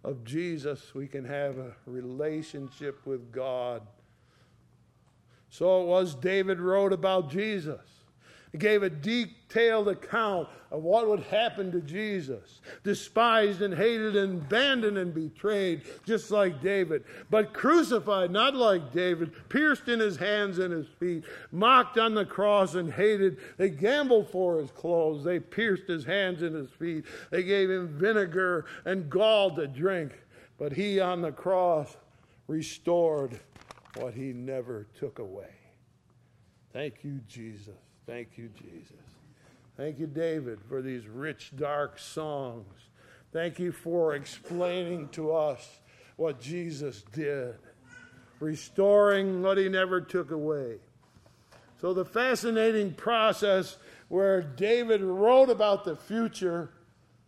of 0.03 0.23
Jesus, 0.23 0.95
we 0.95 1.07
can 1.07 1.25
have 1.25 1.57
a 1.57 1.73
relationship 1.85 3.05
with 3.05 3.31
God. 3.31 3.81
So 5.49 5.81
it 5.81 5.85
was 5.85 6.15
David 6.15 6.59
wrote 6.59 6.93
about 6.93 7.29
Jesus. 7.29 7.94
He 8.55 8.59
gave 8.59 8.83
a 8.83 8.89
detailed 8.89 9.89
account 9.89 10.47
of 10.71 10.81
what 10.81 11.09
would 11.09 11.23
happen 11.23 11.73
to 11.73 11.81
Jesus. 11.81 12.61
Despised 12.85 13.61
and 13.61 13.73
hated 13.73 14.15
and 14.15 14.43
abandoned 14.43 14.97
and 14.97 15.13
betrayed, 15.13 15.81
just 16.05 16.31
like 16.31 16.61
David. 16.61 17.03
But 17.29 17.51
crucified, 17.51 18.31
not 18.31 18.55
like 18.55 18.93
David, 18.93 19.33
pierced 19.49 19.89
in 19.89 19.99
his 19.99 20.15
hands 20.15 20.59
and 20.59 20.71
his 20.71 20.87
feet, 20.87 21.25
mocked 21.51 21.97
on 21.97 22.13
the 22.13 22.23
cross 22.23 22.75
and 22.75 22.89
hated. 22.93 23.39
They 23.57 23.71
gambled 23.71 24.29
for 24.29 24.61
his 24.61 24.71
clothes. 24.71 25.25
They 25.25 25.41
pierced 25.41 25.89
his 25.89 26.05
hands 26.05 26.41
and 26.41 26.55
his 26.55 26.69
feet. 26.69 27.03
They 27.31 27.43
gave 27.43 27.69
him 27.69 27.89
vinegar 27.99 28.67
and 28.85 29.09
gall 29.09 29.53
to 29.57 29.67
drink. 29.67 30.13
But 30.57 30.71
he 30.71 31.01
on 31.01 31.21
the 31.21 31.33
cross 31.33 31.97
restored 32.47 33.37
what 33.97 34.13
he 34.13 34.31
never 34.31 34.87
took 34.97 35.19
away. 35.19 35.51
Thank 36.71 37.03
you, 37.03 37.19
Jesus. 37.27 37.84
Thank 38.05 38.37
you, 38.37 38.49
Jesus. 38.49 38.93
Thank 39.77 39.99
you, 39.99 40.07
David, 40.07 40.59
for 40.69 40.81
these 40.81 41.07
rich, 41.07 41.51
dark 41.55 41.99
songs. 41.99 42.65
Thank 43.33 43.59
you 43.59 43.71
for 43.71 44.15
explaining 44.15 45.09
to 45.09 45.33
us 45.33 45.79
what 46.15 46.39
Jesus 46.39 47.03
did, 47.11 47.55
restoring 48.39 49.41
what 49.41 49.57
he 49.57 49.67
never 49.67 49.99
took 49.99 50.31
away. 50.31 50.77
So, 51.81 51.93
the 51.93 52.05
fascinating 52.05 52.93
process 52.93 53.77
where 54.07 54.41
David 54.41 55.01
wrote 55.01 55.49
about 55.49 55.83
the 55.83 55.95
future, 55.95 56.69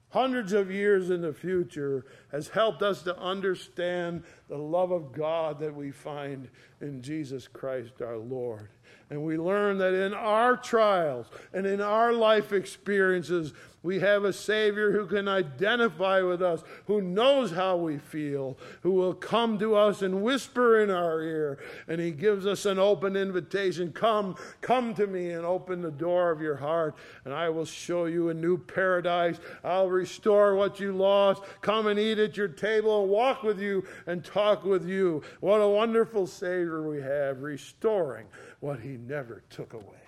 hundreds 0.09 0.53
of 0.53 0.71
years 0.71 1.09
in 1.09 1.21
the 1.21 1.33
future, 1.33 2.05
has 2.31 2.47
helped 2.47 2.81
us 2.81 3.01
to 3.03 3.19
understand 3.19 4.23
the 4.47 4.57
love 4.57 4.91
of 4.91 5.11
God 5.11 5.59
that 5.59 5.75
we 5.75 5.91
find 5.91 6.47
in 6.79 7.01
Jesus 7.01 7.47
Christ 7.47 8.01
our 8.01 8.17
Lord. 8.17 8.69
And 9.09 9.23
we 9.23 9.37
learn 9.37 9.77
that 9.77 9.93
in 9.93 10.13
our 10.13 10.57
trials 10.57 11.27
and 11.53 11.65
in 11.65 11.79
our 11.79 12.11
life 12.11 12.51
experiences, 12.51 13.53
we 13.87 14.01
have 14.01 14.25
a 14.25 14.33
Savior 14.33 14.91
who 14.91 15.07
can 15.07 15.29
identify 15.29 16.21
with 16.21 16.41
us, 16.41 16.61
who 16.87 16.99
knows 16.99 17.51
how 17.51 17.77
we 17.77 17.97
feel, 17.97 18.57
who 18.81 18.91
will 18.91 19.13
come 19.13 19.57
to 19.59 19.75
us 19.75 20.01
and 20.01 20.21
whisper 20.21 20.81
in 20.81 20.89
our 20.89 21.21
ear. 21.21 21.59
And 21.87 22.01
He 22.01 22.11
gives 22.11 22.45
us 22.45 22.65
an 22.65 22.79
open 22.79 23.15
invitation 23.15 23.93
Come, 23.93 24.35
come 24.59 24.93
to 24.95 25.07
me 25.07 25.29
and 25.29 25.45
open 25.45 25.81
the 25.81 25.89
door 25.89 26.31
of 26.31 26.41
your 26.41 26.57
heart, 26.57 26.97
and 27.23 27.33
I 27.33 27.47
will 27.47 27.63
show 27.63 28.07
you 28.07 28.27
a 28.27 28.33
new 28.33 28.57
paradise. 28.57 29.39
I'll 29.63 29.89
restore 29.89 30.55
what 30.55 30.81
you 30.81 30.91
lost. 30.91 31.43
Come 31.61 31.87
and 31.87 31.97
eat 31.97 32.19
at 32.19 32.35
your 32.35 32.49
table 32.49 33.03
and 33.03 33.09
walk 33.09 33.41
with 33.41 33.61
you 33.61 33.87
and 34.05 34.21
talk 34.21 34.65
with 34.65 34.85
you. 34.85 35.21
What 35.39 35.61
a 35.61 35.67
wonderful 35.69 36.27
Savior 36.27 36.81
we 36.81 36.99
have, 36.99 37.41
restoring 37.41 38.25
what 38.59 38.81
He 38.81 38.97
never 38.97 39.43
took 39.49 39.71
away. 39.71 40.06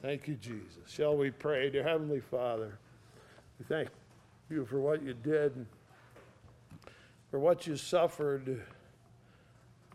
Thank 0.00 0.28
you, 0.28 0.34
Jesus. 0.34 0.88
Shall 0.88 1.16
we 1.16 1.32
pray? 1.32 1.70
Dear 1.70 1.82
Heavenly 1.82 2.20
Father, 2.20 2.78
we 3.58 3.64
thank 3.64 3.88
you 4.48 4.64
for 4.64 4.78
what 4.78 5.02
you 5.02 5.12
did, 5.12 5.66
for 7.32 7.40
what 7.40 7.66
you 7.66 7.76
suffered 7.76 8.62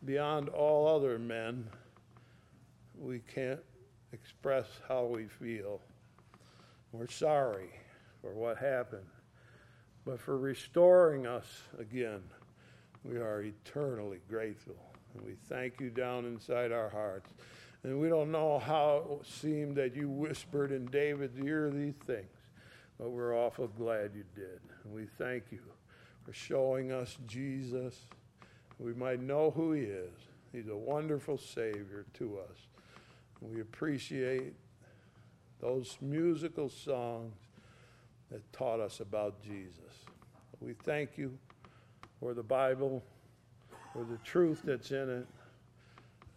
beyond 0.03 0.49
all 0.49 0.93
other 0.93 1.17
men. 1.17 1.65
We 2.99 3.21
can't 3.33 3.61
express 4.11 4.67
how 4.89 5.05
we 5.05 5.27
feel. 5.27 5.79
We're 6.91 7.07
sorry 7.07 7.69
for 8.21 8.33
what 8.33 8.57
happened, 8.57 9.07
but 10.03 10.19
for 10.19 10.37
restoring 10.37 11.25
us 11.25 11.61
again, 11.79 12.21
we 13.05 13.15
are 13.19 13.43
eternally 13.43 14.19
grateful. 14.29 14.75
And 15.15 15.25
we 15.25 15.35
thank 15.47 15.79
you 15.79 15.89
down 15.89 16.25
inside 16.25 16.73
our 16.73 16.89
hearts. 16.89 17.29
And 17.83 17.99
we 17.99 18.07
don't 18.07 18.31
know 18.31 18.59
how 18.59 19.19
it 19.19 19.27
seemed 19.27 19.75
that 19.75 19.95
you 19.95 20.09
whispered 20.09 20.71
in 20.71 20.85
David's 20.85 21.37
ear 21.39 21.69
these 21.69 21.95
things, 22.05 22.31
but 22.97 23.09
we're 23.09 23.35
awful 23.37 23.67
glad 23.67 24.11
you 24.15 24.23
did. 24.35 24.59
And 24.83 24.93
we 24.93 25.05
thank 25.17 25.51
you 25.51 25.59
for 26.23 26.31
showing 26.31 26.93
us 26.93 27.17
Jesus. 27.27 27.95
We 28.79 28.93
might 28.93 29.21
know 29.21 29.51
who 29.51 29.73
he 29.73 29.81
is. 29.81 30.13
He's 30.53 30.69
a 30.69 30.75
wonderful 30.75 31.37
Savior 31.37 32.05
to 32.13 32.39
us. 32.39 32.57
We 33.41 33.59
appreciate 33.59 34.53
those 35.59 35.97
musical 36.01 36.69
songs 36.69 37.33
that 38.31 38.41
taught 38.53 38.79
us 38.79 39.01
about 39.01 39.41
Jesus. 39.41 40.05
We 40.61 40.73
thank 40.85 41.17
you 41.17 41.37
for 42.21 42.33
the 42.33 42.43
Bible, 42.43 43.03
for 43.91 44.05
the 44.05 44.17
truth 44.23 44.61
that's 44.63 44.91
in 44.91 45.09
it 45.09 45.27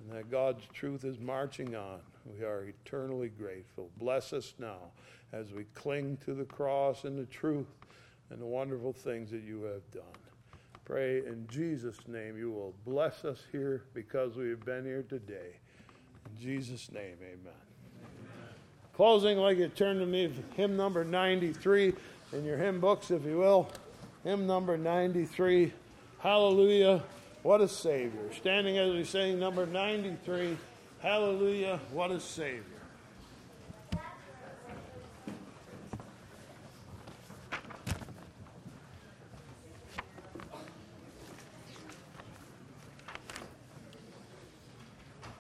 and 0.01 0.17
that 0.17 0.31
God's 0.31 0.65
truth 0.73 1.05
is 1.05 1.19
marching 1.19 1.75
on. 1.75 2.01
We 2.27 2.45
are 2.45 2.65
eternally 2.65 3.29
grateful. 3.29 3.91
Bless 3.99 4.33
us 4.33 4.55
now 4.59 4.91
as 5.33 5.53
we 5.53 5.65
cling 5.75 6.19
to 6.25 6.35
the 6.35 6.45
cross 6.45 7.05
and 7.05 7.19
the 7.19 7.27
truth 7.27 7.67
and 8.31 8.41
the 8.41 8.47
wonderful 8.47 8.93
things 8.93 9.31
that 9.31 9.43
you 9.43 9.63
have 9.65 9.89
done. 9.91 10.03
Pray 10.85 11.19
in 11.19 11.47
Jesus' 11.51 11.99
name 12.07 12.39
you 12.39 12.51
will 12.53 12.75
bless 12.85 13.25
us 13.25 13.43
here 13.51 13.83
because 13.93 14.37
we 14.37 14.49
have 14.51 14.65
been 14.65 14.85
here 14.85 15.05
today. 15.09 15.59
In 16.27 16.41
Jesus' 16.41 16.93
name, 16.93 17.17
amen. 17.21 17.39
amen. 17.45 18.55
Closing, 18.95 19.39
like 19.39 19.59
you 19.59 19.69
turn 19.69 19.99
to 19.99 20.07
me, 20.07 20.33
hymn 20.57 20.77
number 20.77 21.05
93 21.05 21.93
in 22.33 22.45
your 22.45 22.57
hymn 22.57 22.81
books, 22.81 23.11
if 23.11 23.25
you 23.25 23.39
will. 23.39 23.69
Hymn 24.25 24.47
number 24.47 24.77
93. 24.77 25.73
Hallelujah. 26.19 27.03
What 27.47 27.61
a 27.61 27.69
Savior. 27.69 28.33
Standing 28.35 28.77
as 28.77 28.93
we 28.93 29.05
sing 29.05 29.39
number 29.39 29.67
93, 29.67 30.59
Hallelujah, 30.99 31.79
what 31.93 32.11
a 32.11 32.19
Savior. 32.19 32.65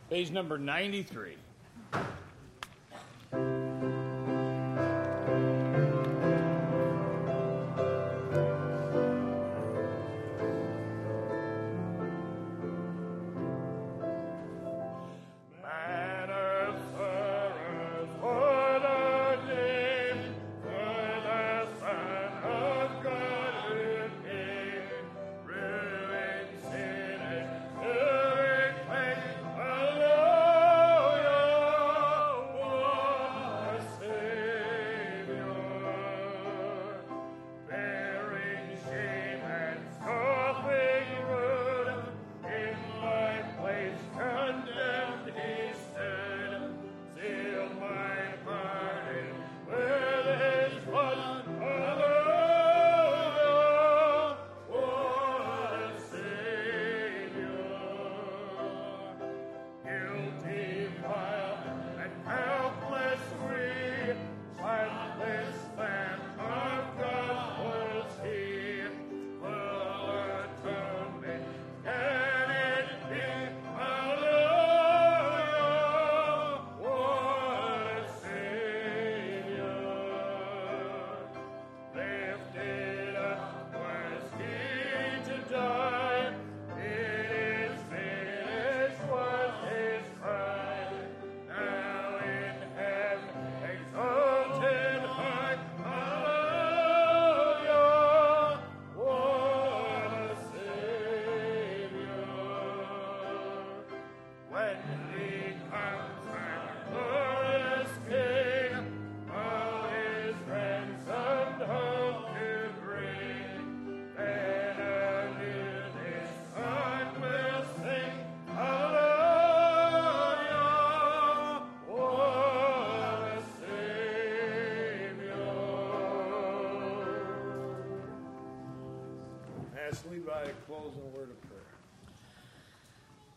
Page 0.09 0.31
number 0.31 0.59
93. 0.59 1.35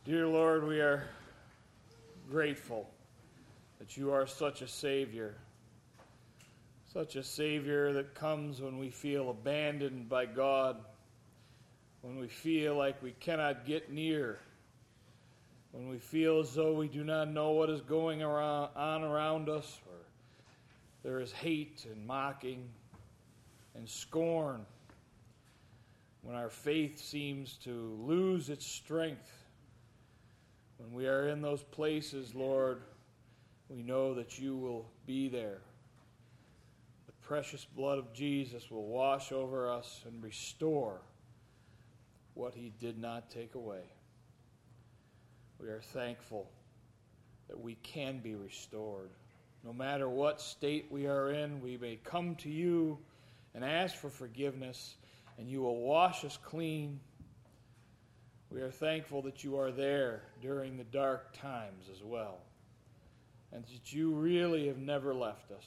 Dear 0.09 0.25
Lord, 0.25 0.67
we 0.67 0.79
are 0.79 1.03
grateful 2.31 2.89
that 3.77 3.95
you 3.95 4.11
are 4.11 4.25
such 4.25 4.63
a 4.63 4.67
Savior. 4.67 5.35
Such 6.91 7.15
a 7.15 7.23
Savior 7.23 7.93
that 7.93 8.15
comes 8.15 8.59
when 8.59 8.79
we 8.79 8.89
feel 8.89 9.29
abandoned 9.29 10.09
by 10.09 10.25
God, 10.25 10.77
when 12.01 12.17
we 12.17 12.27
feel 12.27 12.75
like 12.75 13.03
we 13.03 13.11
cannot 13.19 13.67
get 13.67 13.91
near, 13.91 14.39
when 15.73 15.89
we 15.89 15.99
feel 15.99 16.39
as 16.39 16.55
though 16.55 16.73
we 16.73 16.87
do 16.87 17.03
not 17.03 17.29
know 17.29 17.51
what 17.51 17.69
is 17.69 17.81
going 17.81 18.23
on 18.23 19.03
around 19.03 19.47
us, 19.47 19.79
or 19.85 19.97
there 21.03 21.19
is 21.19 21.31
hate 21.31 21.85
and 21.85 22.07
mocking 22.07 22.67
and 23.75 23.87
scorn 23.87 24.65
when 26.23 26.35
our 26.35 26.49
faith 26.49 26.99
seems 26.99 27.57
to 27.57 27.95
lose 28.01 28.49
its 28.49 28.65
strength, 28.65 29.38
when 30.79 30.93
we 30.93 31.07
are 31.07 31.27
in 31.27 31.41
those 31.41 31.61
places, 31.61 32.33
Lord, 32.33 32.81
we 33.67 33.83
know 33.83 34.13
that 34.13 34.39
you 34.39 34.55
will 34.55 34.89
be 35.05 35.27
there. 35.27 35.59
The 37.05 37.11
precious 37.21 37.65
blood 37.65 37.99
of 37.99 38.13
Jesus 38.13 38.71
will 38.71 38.87
wash 38.87 39.31
over 39.31 39.69
us 39.69 40.01
and 40.07 40.23
restore 40.23 41.01
what 42.33 42.55
he 42.55 42.71
did 42.79 42.97
not 42.97 43.29
take 43.29 43.55
away. 43.55 43.83
We 45.59 45.67
are 45.67 45.81
thankful 45.81 46.49
that 47.49 47.59
we 47.59 47.75
can 47.75 48.19
be 48.19 48.35
restored. 48.35 49.09
No 49.65 49.73
matter 49.73 50.07
what 50.07 50.39
state 50.39 50.85
we 50.89 51.07
are 51.07 51.31
in, 51.31 51.59
we 51.59 51.75
may 51.75 51.97
come 51.97 52.35
to 52.35 52.49
you 52.49 52.97
and 53.53 53.65
ask 53.65 53.97
for 53.97 54.09
forgiveness 54.09 54.95
and 55.37 55.49
you 55.49 55.61
will 55.61 55.81
wash 55.81 56.23
us 56.23 56.37
clean. 56.41 57.01
We 58.51 58.61
are 58.61 58.71
thankful 58.71 59.21
that 59.23 59.43
you 59.43 59.57
are 59.59 59.71
there 59.71 60.23
during 60.41 60.77
the 60.77 60.83
dark 60.83 61.33
times 61.33 61.85
as 61.93 62.03
well, 62.03 62.39
and 63.51 63.63
that 63.63 63.93
you 63.93 64.11
really 64.11 64.67
have 64.67 64.79
never 64.79 65.13
left 65.13 65.51
us. 65.51 65.65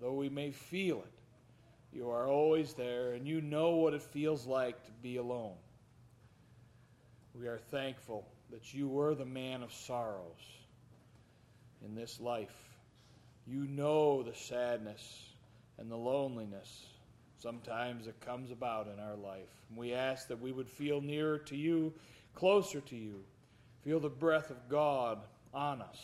Though 0.00 0.14
we 0.14 0.28
may 0.28 0.52
feel 0.52 0.98
it, 0.98 1.96
you 1.96 2.08
are 2.08 2.28
always 2.28 2.72
there, 2.74 3.12
and 3.12 3.26
you 3.26 3.40
know 3.40 3.70
what 3.76 3.94
it 3.94 4.02
feels 4.02 4.46
like 4.46 4.84
to 4.84 4.92
be 5.02 5.16
alone. 5.16 5.56
We 7.34 7.48
are 7.48 7.58
thankful 7.58 8.26
that 8.50 8.72
you 8.72 8.88
were 8.88 9.14
the 9.14 9.24
man 9.24 9.62
of 9.62 9.72
sorrows 9.72 10.40
in 11.84 11.94
this 11.94 12.20
life. 12.20 12.54
You 13.46 13.66
know 13.66 14.22
the 14.22 14.34
sadness 14.34 15.30
and 15.78 15.90
the 15.90 15.96
loneliness 15.96 16.86
sometimes 17.40 18.06
it 18.06 18.20
comes 18.20 18.50
about 18.50 18.86
in 18.86 19.00
our 19.00 19.16
life. 19.16 19.48
We 19.74 19.94
ask 19.94 20.28
that 20.28 20.40
we 20.40 20.52
would 20.52 20.68
feel 20.68 21.00
nearer 21.00 21.38
to 21.38 21.56
you, 21.56 21.92
closer 22.34 22.80
to 22.80 22.96
you, 22.96 23.20
feel 23.82 24.00
the 24.00 24.08
breath 24.08 24.50
of 24.50 24.68
God 24.68 25.18
on 25.52 25.82
us 25.82 25.98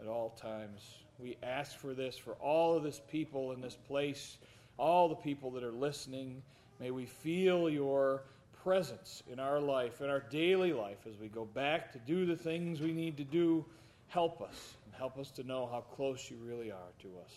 at 0.00 0.06
all 0.06 0.30
times. 0.30 0.80
We 1.18 1.36
ask 1.42 1.78
for 1.78 1.94
this 1.94 2.16
for 2.16 2.32
all 2.34 2.76
of 2.76 2.82
this 2.82 3.00
people 3.10 3.52
in 3.52 3.60
this 3.60 3.76
place, 3.86 4.38
all 4.76 5.08
the 5.08 5.14
people 5.14 5.50
that 5.52 5.62
are 5.62 5.72
listening. 5.72 6.42
May 6.80 6.90
we 6.90 7.06
feel 7.06 7.70
your 7.70 8.22
presence 8.62 9.22
in 9.30 9.38
our 9.38 9.60
life, 9.60 10.00
in 10.00 10.10
our 10.10 10.20
daily 10.20 10.72
life, 10.72 11.06
as 11.08 11.16
we 11.18 11.28
go 11.28 11.44
back 11.44 11.92
to 11.92 11.98
do 11.98 12.26
the 12.26 12.36
things 12.36 12.80
we 12.80 12.92
need 12.92 13.16
to 13.16 13.24
do. 13.24 13.64
Help 14.08 14.40
us 14.40 14.74
and 14.84 14.94
help 14.94 15.18
us 15.18 15.30
to 15.32 15.44
know 15.44 15.68
how 15.70 15.80
close 15.80 16.30
you 16.30 16.36
really 16.44 16.70
are 16.70 16.92
to 17.00 17.08
us. 17.24 17.32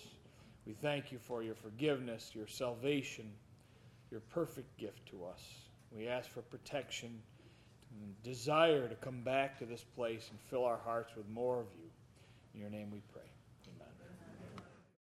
We 0.65 0.73
thank 0.73 1.11
you 1.11 1.19
for 1.19 1.43
your 1.43 1.55
forgiveness, 1.55 2.31
your 2.33 2.47
salvation, 2.47 3.31
your 4.11 4.19
perfect 4.19 4.77
gift 4.77 5.05
to 5.11 5.25
us. 5.25 5.41
We 5.95 6.07
ask 6.07 6.29
for 6.29 6.41
protection 6.41 7.21
desire 8.23 8.88
to 8.88 8.95
come 8.95 9.21
back 9.21 9.60
to 9.60 9.65
this 9.65 9.84
place 9.95 10.27
and 10.29 10.39
fill 10.49 10.65
our 10.65 10.79
hearts 10.84 11.15
with 11.15 11.27
more 11.29 11.60
of 11.60 11.67
you. 11.77 11.89
In 12.53 12.62
your 12.62 12.69
name 12.69 12.89
we 12.91 13.01
pray. 13.13 13.24